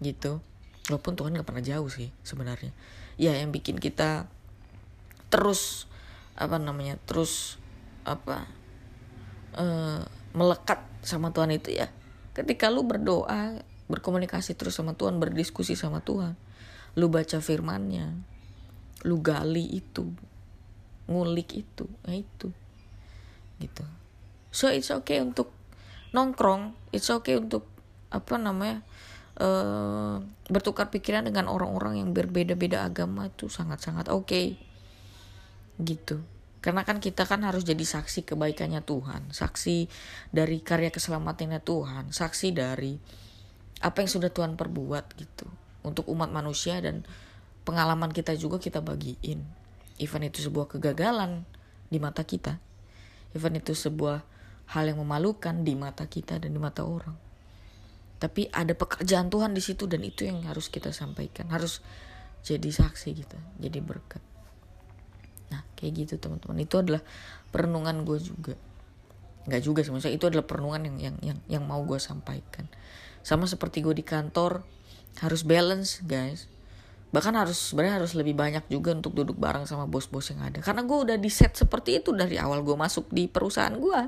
gitu. 0.00 0.40
Walaupun 0.88 1.16
Tuhan 1.16 1.32
gak 1.36 1.48
pernah 1.48 1.64
jauh 1.64 1.88
sih 1.88 2.12
sebenarnya. 2.24 2.72
Ya 3.20 3.36
yang 3.36 3.52
bikin 3.52 3.76
kita 3.76 4.28
terus 5.28 5.88
apa 6.34 6.58
namanya 6.58 6.98
terus 7.04 7.60
apa 8.04 8.48
uh, 9.56 10.02
melekat 10.32 10.80
sama 11.04 11.28
Tuhan 11.32 11.52
itu 11.52 11.76
ya. 11.76 11.92
Ketika 12.32 12.72
lu 12.72 12.88
berdoa 12.88 13.60
berkomunikasi 13.86 14.56
terus 14.56 14.80
sama 14.80 14.96
Tuhan 14.96 15.20
berdiskusi 15.20 15.76
sama 15.76 16.00
Tuhan 16.00 16.40
lu 16.94 17.10
baca 17.10 17.38
firmannya. 17.42 18.14
Lu 19.06 19.20
gali 19.20 19.66
itu. 19.74 20.14
Ngulik 21.10 21.50
itu. 21.58 21.86
Ya 22.06 22.14
itu. 22.22 22.48
Gitu. 23.58 23.84
So 24.54 24.70
it's 24.70 24.90
okay 24.94 25.18
untuk 25.18 25.50
nongkrong. 26.14 26.74
It's 26.94 27.10
okay 27.10 27.38
untuk 27.38 27.66
apa 28.14 28.38
namanya 28.38 28.86
uh, 29.42 30.22
bertukar 30.46 30.94
pikiran 30.94 31.26
dengan 31.26 31.50
orang-orang 31.50 31.98
yang 31.98 32.14
berbeda-beda 32.14 32.86
agama 32.86 33.26
itu 33.26 33.50
sangat-sangat 33.50 34.06
oke 34.06 34.30
okay. 34.30 34.46
gitu. 35.82 36.22
Karena 36.62 36.86
kan 36.86 37.02
kita 37.02 37.28
kan 37.28 37.44
harus 37.44 37.66
jadi 37.66 37.82
saksi 37.82 38.24
kebaikannya 38.24 38.80
Tuhan. 38.86 39.34
Saksi 39.34 39.90
dari 40.32 40.62
karya 40.64 40.88
keselamatannya 40.88 41.60
Tuhan. 41.60 42.14
Saksi 42.14 42.56
dari 42.56 42.96
apa 43.84 44.00
yang 44.00 44.08
sudah 44.08 44.32
Tuhan 44.32 44.56
perbuat 44.56 45.12
gitu 45.18 45.44
untuk 45.84 46.08
umat 46.08 46.32
manusia 46.32 46.80
dan 46.80 47.04
pengalaman 47.68 48.10
kita 48.10 48.34
juga 48.34 48.58
kita 48.58 48.80
bagiin. 48.80 49.44
Even 50.00 50.26
itu 50.26 50.42
sebuah 50.42 50.66
kegagalan 50.66 51.46
di 51.92 52.02
mata 52.02 52.26
kita. 52.26 52.58
Even 53.36 53.54
itu 53.54 53.76
sebuah 53.76 54.24
hal 54.74 54.84
yang 54.88 54.98
memalukan 55.04 55.62
di 55.62 55.76
mata 55.76 56.08
kita 56.08 56.40
dan 56.40 56.50
di 56.50 56.58
mata 56.58 56.82
orang. 56.82 57.14
Tapi 58.18 58.48
ada 58.48 58.72
pekerjaan 58.72 59.28
Tuhan 59.28 59.52
di 59.52 59.60
situ 59.60 59.84
dan 59.84 60.00
itu 60.00 60.24
yang 60.24 60.40
harus 60.48 60.72
kita 60.72 60.90
sampaikan. 60.90 61.52
Harus 61.52 61.84
jadi 62.44 62.68
saksi 62.68 63.08
gitu 63.12 63.36
jadi 63.60 63.80
berkat. 63.80 64.20
Nah 65.52 65.64
kayak 65.76 66.08
gitu 66.08 66.14
teman-teman. 66.16 66.60
Itu 66.64 66.80
adalah 66.80 67.04
perenungan 67.52 68.04
gue 68.08 68.18
juga. 68.20 68.54
Nggak 69.44 69.62
juga 69.64 69.80
sebenarnya 69.84 70.16
itu 70.16 70.24
adalah 70.24 70.46
perenungan 70.48 70.80
yang 70.88 70.96
yang 70.96 71.16
yang 71.20 71.38
yang 71.48 71.64
mau 71.68 71.84
gue 71.84 72.00
sampaikan. 72.00 72.64
Sama 73.24 73.44
seperti 73.48 73.80
gue 73.84 73.96
di 73.96 74.04
kantor 74.04 74.64
harus 75.22 75.46
balance 75.46 76.02
guys 76.02 76.50
bahkan 77.14 77.30
harus 77.38 77.70
sebenarnya 77.70 78.02
harus 78.02 78.18
lebih 78.18 78.34
banyak 78.34 78.66
juga 78.66 78.90
untuk 78.90 79.14
duduk 79.14 79.38
bareng 79.38 79.70
sama 79.70 79.86
bos-bos 79.86 80.34
yang 80.34 80.42
ada 80.42 80.58
karena 80.58 80.82
gue 80.82 80.98
udah 80.98 81.16
di 81.20 81.30
set 81.30 81.54
seperti 81.54 82.02
itu 82.02 82.10
dari 82.10 82.34
awal 82.34 82.66
gue 82.66 82.74
masuk 82.74 83.06
di 83.14 83.30
perusahaan 83.30 83.74
gue 83.74 84.00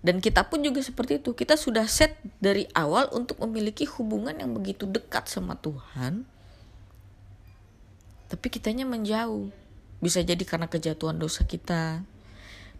dan 0.00 0.16
kita 0.24 0.48
pun 0.48 0.64
juga 0.64 0.80
seperti 0.80 1.20
itu. 1.20 1.36
Kita 1.36 1.60
sudah 1.60 1.84
set 1.84 2.16
dari 2.40 2.64
awal 2.72 3.12
untuk 3.12 3.36
memiliki 3.44 3.84
hubungan 3.84 4.32
yang 4.32 4.56
begitu 4.56 4.88
dekat 4.88 5.28
sama 5.28 5.60
Tuhan. 5.60 6.24
Tapi 8.32 8.46
kitanya 8.48 8.88
menjauh. 8.88 9.52
Bisa 10.00 10.24
jadi 10.24 10.40
karena 10.48 10.72
kejatuhan 10.72 11.20
dosa 11.20 11.44
kita. 11.44 12.00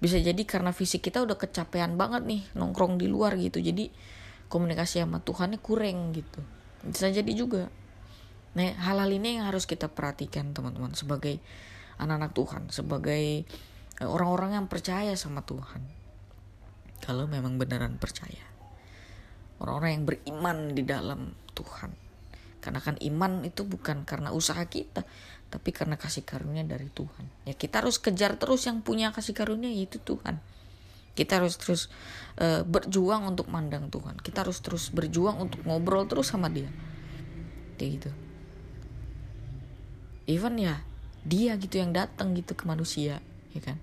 Bisa 0.01 0.17
jadi 0.17 0.41
karena 0.49 0.73
fisik 0.73 1.05
kita 1.05 1.21
udah 1.21 1.37
kecapean 1.37 2.01
banget 2.01 2.25
nih 2.25 2.43
nongkrong 2.57 2.97
di 2.97 3.05
luar 3.05 3.37
gitu. 3.37 3.61
Jadi 3.61 3.93
komunikasi 4.49 5.05
sama 5.05 5.21
Tuhannya 5.21 5.61
kurang 5.61 6.17
gitu. 6.17 6.41
Bisa 6.87 7.13
jadi 7.13 7.33
juga. 7.33 7.69
Nah, 8.57 8.75
hal-hal 8.83 9.11
ini 9.15 9.39
yang 9.39 9.47
harus 9.47 9.69
kita 9.69 9.87
perhatikan 9.87 10.51
teman-teman 10.57 10.97
sebagai 10.97 11.39
anak-anak 12.01 12.33
Tuhan, 12.35 12.63
sebagai 12.73 13.25
eh, 14.01 14.09
orang-orang 14.09 14.59
yang 14.59 14.67
percaya 14.67 15.13
sama 15.15 15.45
Tuhan 15.45 16.01
kalau 17.01 17.25
memang 17.27 17.57
beneran 17.57 17.97
percaya. 17.97 18.47
orang-orang 19.61 19.91
yang 19.93 20.05
beriman 20.09 20.59
di 20.73 20.83
dalam 20.89 21.37
Tuhan 21.53 21.93
karena 22.65 22.81
kan 22.81 22.97
iman 22.97 23.45
itu 23.45 23.69
bukan 23.69 24.09
karena 24.09 24.33
usaha 24.33 24.61
kita 24.65 25.05
tapi 25.53 25.69
karena 25.69 26.01
kasih 26.01 26.25
karunia 26.25 26.65
dari 26.65 26.89
Tuhan 26.89 27.29
ya 27.45 27.53
kita 27.53 27.85
harus 27.85 28.01
kejar 28.01 28.41
terus 28.41 28.65
yang 28.65 28.81
punya 28.81 29.13
kasih 29.13 29.37
karunia 29.37 29.69
yaitu 29.69 30.01
Tuhan 30.01 30.41
kita 31.19 31.43
harus 31.43 31.59
terus 31.59 31.91
uh, 32.39 32.63
berjuang 32.63 33.27
untuk 33.27 33.51
mandang 33.51 33.91
Tuhan. 33.91 34.19
Kita 34.23 34.47
harus 34.47 34.63
terus 34.63 34.89
berjuang 34.95 35.43
untuk 35.43 35.63
ngobrol 35.67 36.07
terus 36.07 36.31
sama 36.31 36.47
dia. 36.49 36.71
Kayak 37.77 37.91
gitu. 37.99 38.11
Even 40.31 40.55
ya 40.61 40.81
dia 41.21 41.53
gitu 41.61 41.77
yang 41.77 41.93
datang 41.93 42.33
gitu 42.33 42.57
ke 42.57 42.65
manusia 42.65 43.21
ya 43.53 43.61
kan? 43.61 43.77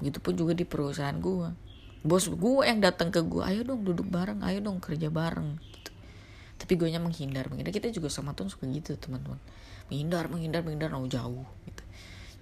Begitupun 0.00 0.32
juga 0.38 0.52
di 0.56 0.64
perusahaan 0.64 1.16
gue 1.16 1.52
bos 2.00 2.32
gue 2.32 2.64
yang 2.64 2.80
datang 2.80 3.12
ke 3.12 3.20
gue 3.20 3.44
ayo 3.44 3.60
dong 3.60 3.84
duduk 3.84 4.08
bareng 4.08 4.40
ayo 4.48 4.64
dong 4.64 4.80
kerja 4.80 5.12
bareng 5.12 5.60
gitu. 5.60 5.92
tapi 6.56 6.80
gue 6.80 6.88
menghindar 6.96 7.52
menghindar. 7.52 7.72
Kita 7.76 7.92
juga 7.92 8.08
sama 8.08 8.32
Tuhan 8.32 8.48
suka 8.48 8.64
gitu 8.72 8.96
teman-teman. 8.96 9.36
Menghindar 9.92 10.32
menghindar 10.32 10.60
menghindar 10.64 10.88
mau 10.96 11.04
jauh 11.04 11.44
gitu. 11.68 11.82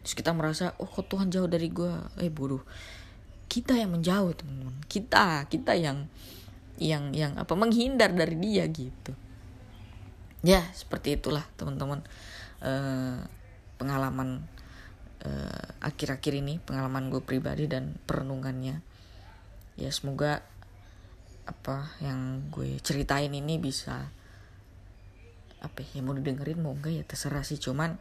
Terus 0.07 0.15
kita 0.15 0.31
merasa 0.31 0.79
oh 0.79 0.87
kok 0.87 1.11
Tuhan 1.11 1.35
jauh 1.35 1.51
dari 1.51 1.67
gue 1.73 1.91
eh 2.23 2.31
bodoh 2.31 2.63
kita 3.49 3.75
yang 3.75 3.97
menjauh 3.97 4.37
teman-teman. 4.37 4.77
Kita 4.87 5.49
kita 5.49 5.73
yang 5.75 6.07
yang 6.79 7.11
yang 7.11 7.35
apa 7.35 7.57
menghindar 7.59 8.15
dari 8.15 8.39
dia 8.39 8.69
gitu. 8.71 9.17
Ya 10.47 10.63
seperti 10.77 11.19
itulah 11.19 11.43
teman-teman 11.59 12.07
uh, 12.63 13.27
pengalaman 13.81 14.47
uh, 15.27 15.67
akhir-akhir 15.83 16.39
ini 16.39 16.63
pengalaman 16.63 17.11
gue 17.11 17.25
pribadi 17.25 17.67
dan 17.67 17.99
perenungannya. 18.07 18.85
Ya 19.75 19.91
semoga 19.91 20.47
apa 21.49 21.91
yang 22.05 22.53
gue 22.53 22.77
ceritain 22.85 23.33
ini 23.33 23.57
bisa 23.57 24.13
apa 25.59 25.83
ya 25.91 26.05
mau 26.07 26.15
didengerin 26.15 26.63
mau 26.63 26.77
enggak 26.77 26.95
ya 26.95 27.03
terserah 27.03 27.43
sih. 27.43 27.59
Cuman 27.59 27.99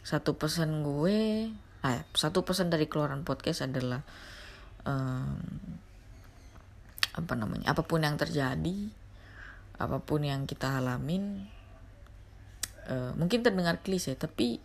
satu 0.00 0.36
pesan 0.36 0.84
gue 0.84 1.52
ah, 1.84 2.00
satu 2.16 2.44
pesan 2.48 2.72
dari 2.72 2.88
keluaran 2.88 3.24
podcast 3.28 3.68
adalah 3.68 4.00
um, 4.84 5.40
apa 7.14 7.32
namanya 7.38 7.70
apa 7.70 7.82
pun 7.86 8.02
yang 8.02 8.18
terjadi 8.18 8.78
apa 9.78 9.98
pun 10.02 10.22
yang 10.22 10.46
kita 10.46 10.78
alamin 10.78 11.46
uh, 12.90 13.12
mungkin 13.18 13.42
terdengar 13.42 13.82
klise 13.82 14.14
tapi 14.14 14.62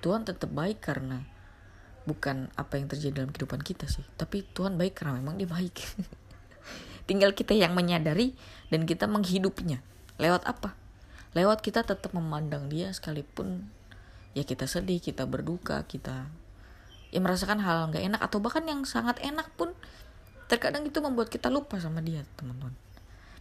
Tuhan 0.00 0.22
tetap 0.28 0.52
baik 0.52 0.80
karena 0.84 1.24
bukan 2.06 2.48
apa 2.54 2.78
yang 2.78 2.86
terjadi 2.86 3.20
dalam 3.20 3.34
kehidupan 3.34 3.60
kita 3.66 3.90
sih. 3.90 4.06
Tapi 4.14 4.46
Tuhan 4.54 4.78
baik 4.78 5.02
karena 5.02 5.18
memang 5.18 5.36
dia 5.36 5.50
baik. 5.50 5.74
Tinggal 7.10 7.34
kita 7.34 7.52
yang 7.52 7.74
menyadari 7.74 8.38
dan 8.70 8.86
kita 8.86 9.10
menghidupinya 9.10 9.82
lewat 10.22 10.46
apa? 10.46 10.78
Lewat 11.34 11.60
kita 11.60 11.82
tetap 11.82 12.14
memandang 12.14 12.70
dia 12.70 12.94
sekalipun 12.94 13.68
ya 14.32 14.44
kita 14.44 14.68
sedih 14.68 15.00
kita 15.00 15.24
berduka 15.24 15.80
kita 15.88 16.28
ya 17.16 17.20
merasakan 17.24 17.64
hal 17.64 17.88
nggak 17.88 18.04
enak 18.12 18.20
atau 18.20 18.44
bahkan 18.44 18.68
yang 18.68 18.84
sangat 18.84 19.16
enak 19.24 19.48
pun 19.56 19.72
terkadang 20.52 20.84
itu 20.84 21.00
membuat 21.00 21.32
kita 21.32 21.48
lupa 21.48 21.80
sama 21.80 22.04
dia 22.04 22.20
teman-teman. 22.36 22.76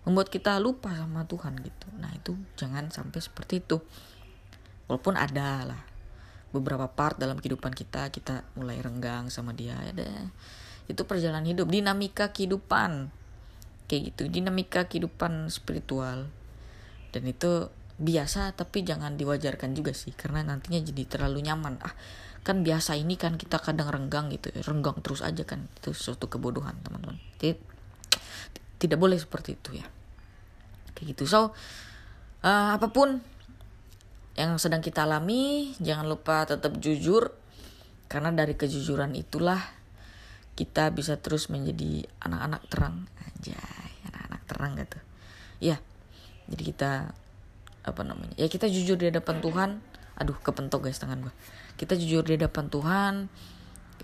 Membuat 0.08 0.32
kita 0.32 0.56
lupa 0.64 0.96
sama 0.96 1.28
Tuhan 1.28 1.60
gitu. 1.60 1.88
Nah 2.00 2.08
itu 2.16 2.40
jangan 2.56 2.88
sampai 2.88 3.20
seperti 3.20 3.60
itu. 3.60 3.84
Walaupun 4.88 5.20
ada 5.20 5.68
lah 5.68 5.82
beberapa 6.56 6.88
part 6.88 7.20
dalam 7.20 7.36
kehidupan 7.36 7.76
kita 7.76 8.08
kita 8.16 8.48
mulai 8.56 8.80
renggang 8.80 9.28
sama 9.28 9.52
dia 9.52 9.76
ada. 9.76 10.32
Itu 10.88 11.04
perjalanan 11.04 11.44
hidup 11.44 11.68
dinamika 11.68 12.32
kehidupan. 12.32 13.12
Kayak 13.92 14.16
gitu 14.16 14.24
dinamika 14.32 14.88
kehidupan 14.88 15.52
spiritual. 15.52 16.32
Dan 17.12 17.28
itu 17.28 17.68
biasa 18.00 18.56
tapi 18.56 18.88
jangan 18.88 19.20
diwajarkan 19.20 19.76
juga 19.76 19.92
sih 19.92 20.16
karena 20.16 20.48
nantinya 20.48 20.80
jadi 20.80 21.04
terlalu 21.12 21.44
nyaman. 21.44 21.76
Ah 21.84 21.92
kan 22.46 22.62
biasa 22.62 22.94
ini 22.94 23.18
kan 23.18 23.42
kita 23.42 23.58
kadang 23.58 23.90
renggang 23.90 24.30
gitu 24.30 24.54
renggang 24.70 25.02
terus 25.02 25.26
aja 25.26 25.42
kan 25.50 25.66
itu 25.82 25.98
suatu 25.98 26.30
kebodohan 26.30 26.78
teman-teman. 26.86 27.18
Tidak 28.78 29.02
boleh 29.02 29.18
seperti 29.18 29.58
itu 29.58 29.82
ya. 29.82 29.88
Kayak 30.94 31.18
gitu. 31.18 31.26
So 31.26 31.58
uh, 32.46 32.70
apa 32.78 32.94
pun 32.94 33.18
yang 34.38 34.62
sedang 34.62 34.86
kita 34.86 35.10
alami 35.10 35.74
jangan 35.82 36.06
lupa 36.06 36.46
tetap 36.46 36.78
jujur 36.78 37.34
karena 38.06 38.30
dari 38.30 38.54
kejujuran 38.54 39.18
itulah 39.18 39.58
kita 40.54 40.94
bisa 40.94 41.18
terus 41.18 41.50
menjadi 41.50 42.06
anak-anak 42.22 42.62
terang. 42.70 43.10
Aja 43.26 43.58
anak-anak 44.14 44.42
terang 44.46 44.72
gitu. 44.78 45.00
Ya 45.74 45.82
jadi 46.46 46.62
kita 46.62 46.92
apa 47.90 48.02
namanya 48.06 48.38
ya 48.38 48.46
kita 48.46 48.70
jujur 48.70 49.02
di 49.02 49.10
hadapan 49.10 49.42
Tuhan. 49.42 49.70
Aduh 50.22 50.38
kepentok 50.46 50.86
guys 50.86 51.02
tangan 51.02 51.26
gue 51.26 51.34
kita 51.76 51.94
jujur 52.00 52.24
di 52.24 52.40
hadapan 52.40 52.72
Tuhan 52.72 53.14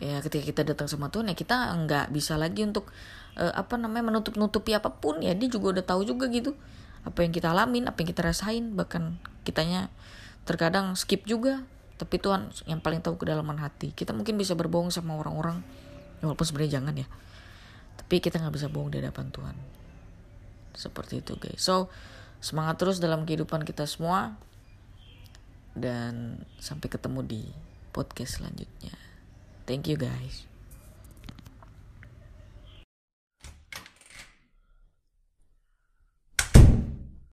ya 0.02 0.18
ketika 0.26 0.44
kita 0.50 0.62
datang 0.66 0.90
sama 0.90 1.14
Tuhan 1.14 1.30
ya 1.30 1.36
kita 1.38 1.78
nggak 1.78 2.10
bisa 2.10 2.34
lagi 2.34 2.66
untuk 2.66 2.90
uh, 3.38 3.54
apa 3.54 3.78
namanya 3.78 4.12
menutup 4.14 4.36
nutupi 4.40 4.74
apa 4.74 4.92
pun. 4.92 5.22
Ya 5.22 5.36
dia 5.38 5.48
juga 5.48 5.80
udah 5.80 5.86
tahu 5.86 6.08
juga 6.08 6.28
gitu 6.32 6.58
apa 7.02 7.26
yang 7.26 7.34
kita 7.34 7.54
alamin 7.54 7.88
apa 7.88 8.02
yang 8.02 8.10
kita 8.10 8.22
rasain. 8.26 8.74
Bahkan 8.74 9.22
kitanya 9.46 9.94
terkadang 10.48 10.98
skip 10.98 11.24
juga. 11.28 11.64
Tapi 12.02 12.18
Tuhan 12.18 12.50
yang 12.66 12.82
paling 12.82 13.06
tahu 13.06 13.22
kedalaman 13.22 13.62
hati. 13.62 13.94
Kita 13.94 14.10
mungkin 14.10 14.34
bisa 14.34 14.58
berbohong 14.58 14.90
sama 14.90 15.14
orang-orang 15.22 15.62
walaupun 16.26 16.46
sebenarnya 16.50 16.82
jangan 16.82 16.94
ya. 16.98 17.08
Tapi 18.02 18.16
kita 18.18 18.42
nggak 18.42 18.58
bisa 18.58 18.68
bohong 18.74 18.90
di 18.90 18.98
hadapan 18.98 19.30
Tuhan. 19.30 19.56
Seperti 20.74 21.22
itu 21.22 21.38
guys. 21.38 21.62
So 21.62 21.94
Semangat 22.42 22.82
terus 22.82 22.98
dalam 22.98 23.24
kehidupan 23.24 23.62
kita 23.64 23.86
semua. 23.86 24.34
Dan 25.72 26.44
sampai 26.60 26.88
ketemu 26.92 27.20
di 27.24 27.42
podcast 27.96 28.40
selanjutnya. 28.40 28.96
Thank 29.68 29.88
you 29.88 29.96
guys. 29.96 30.51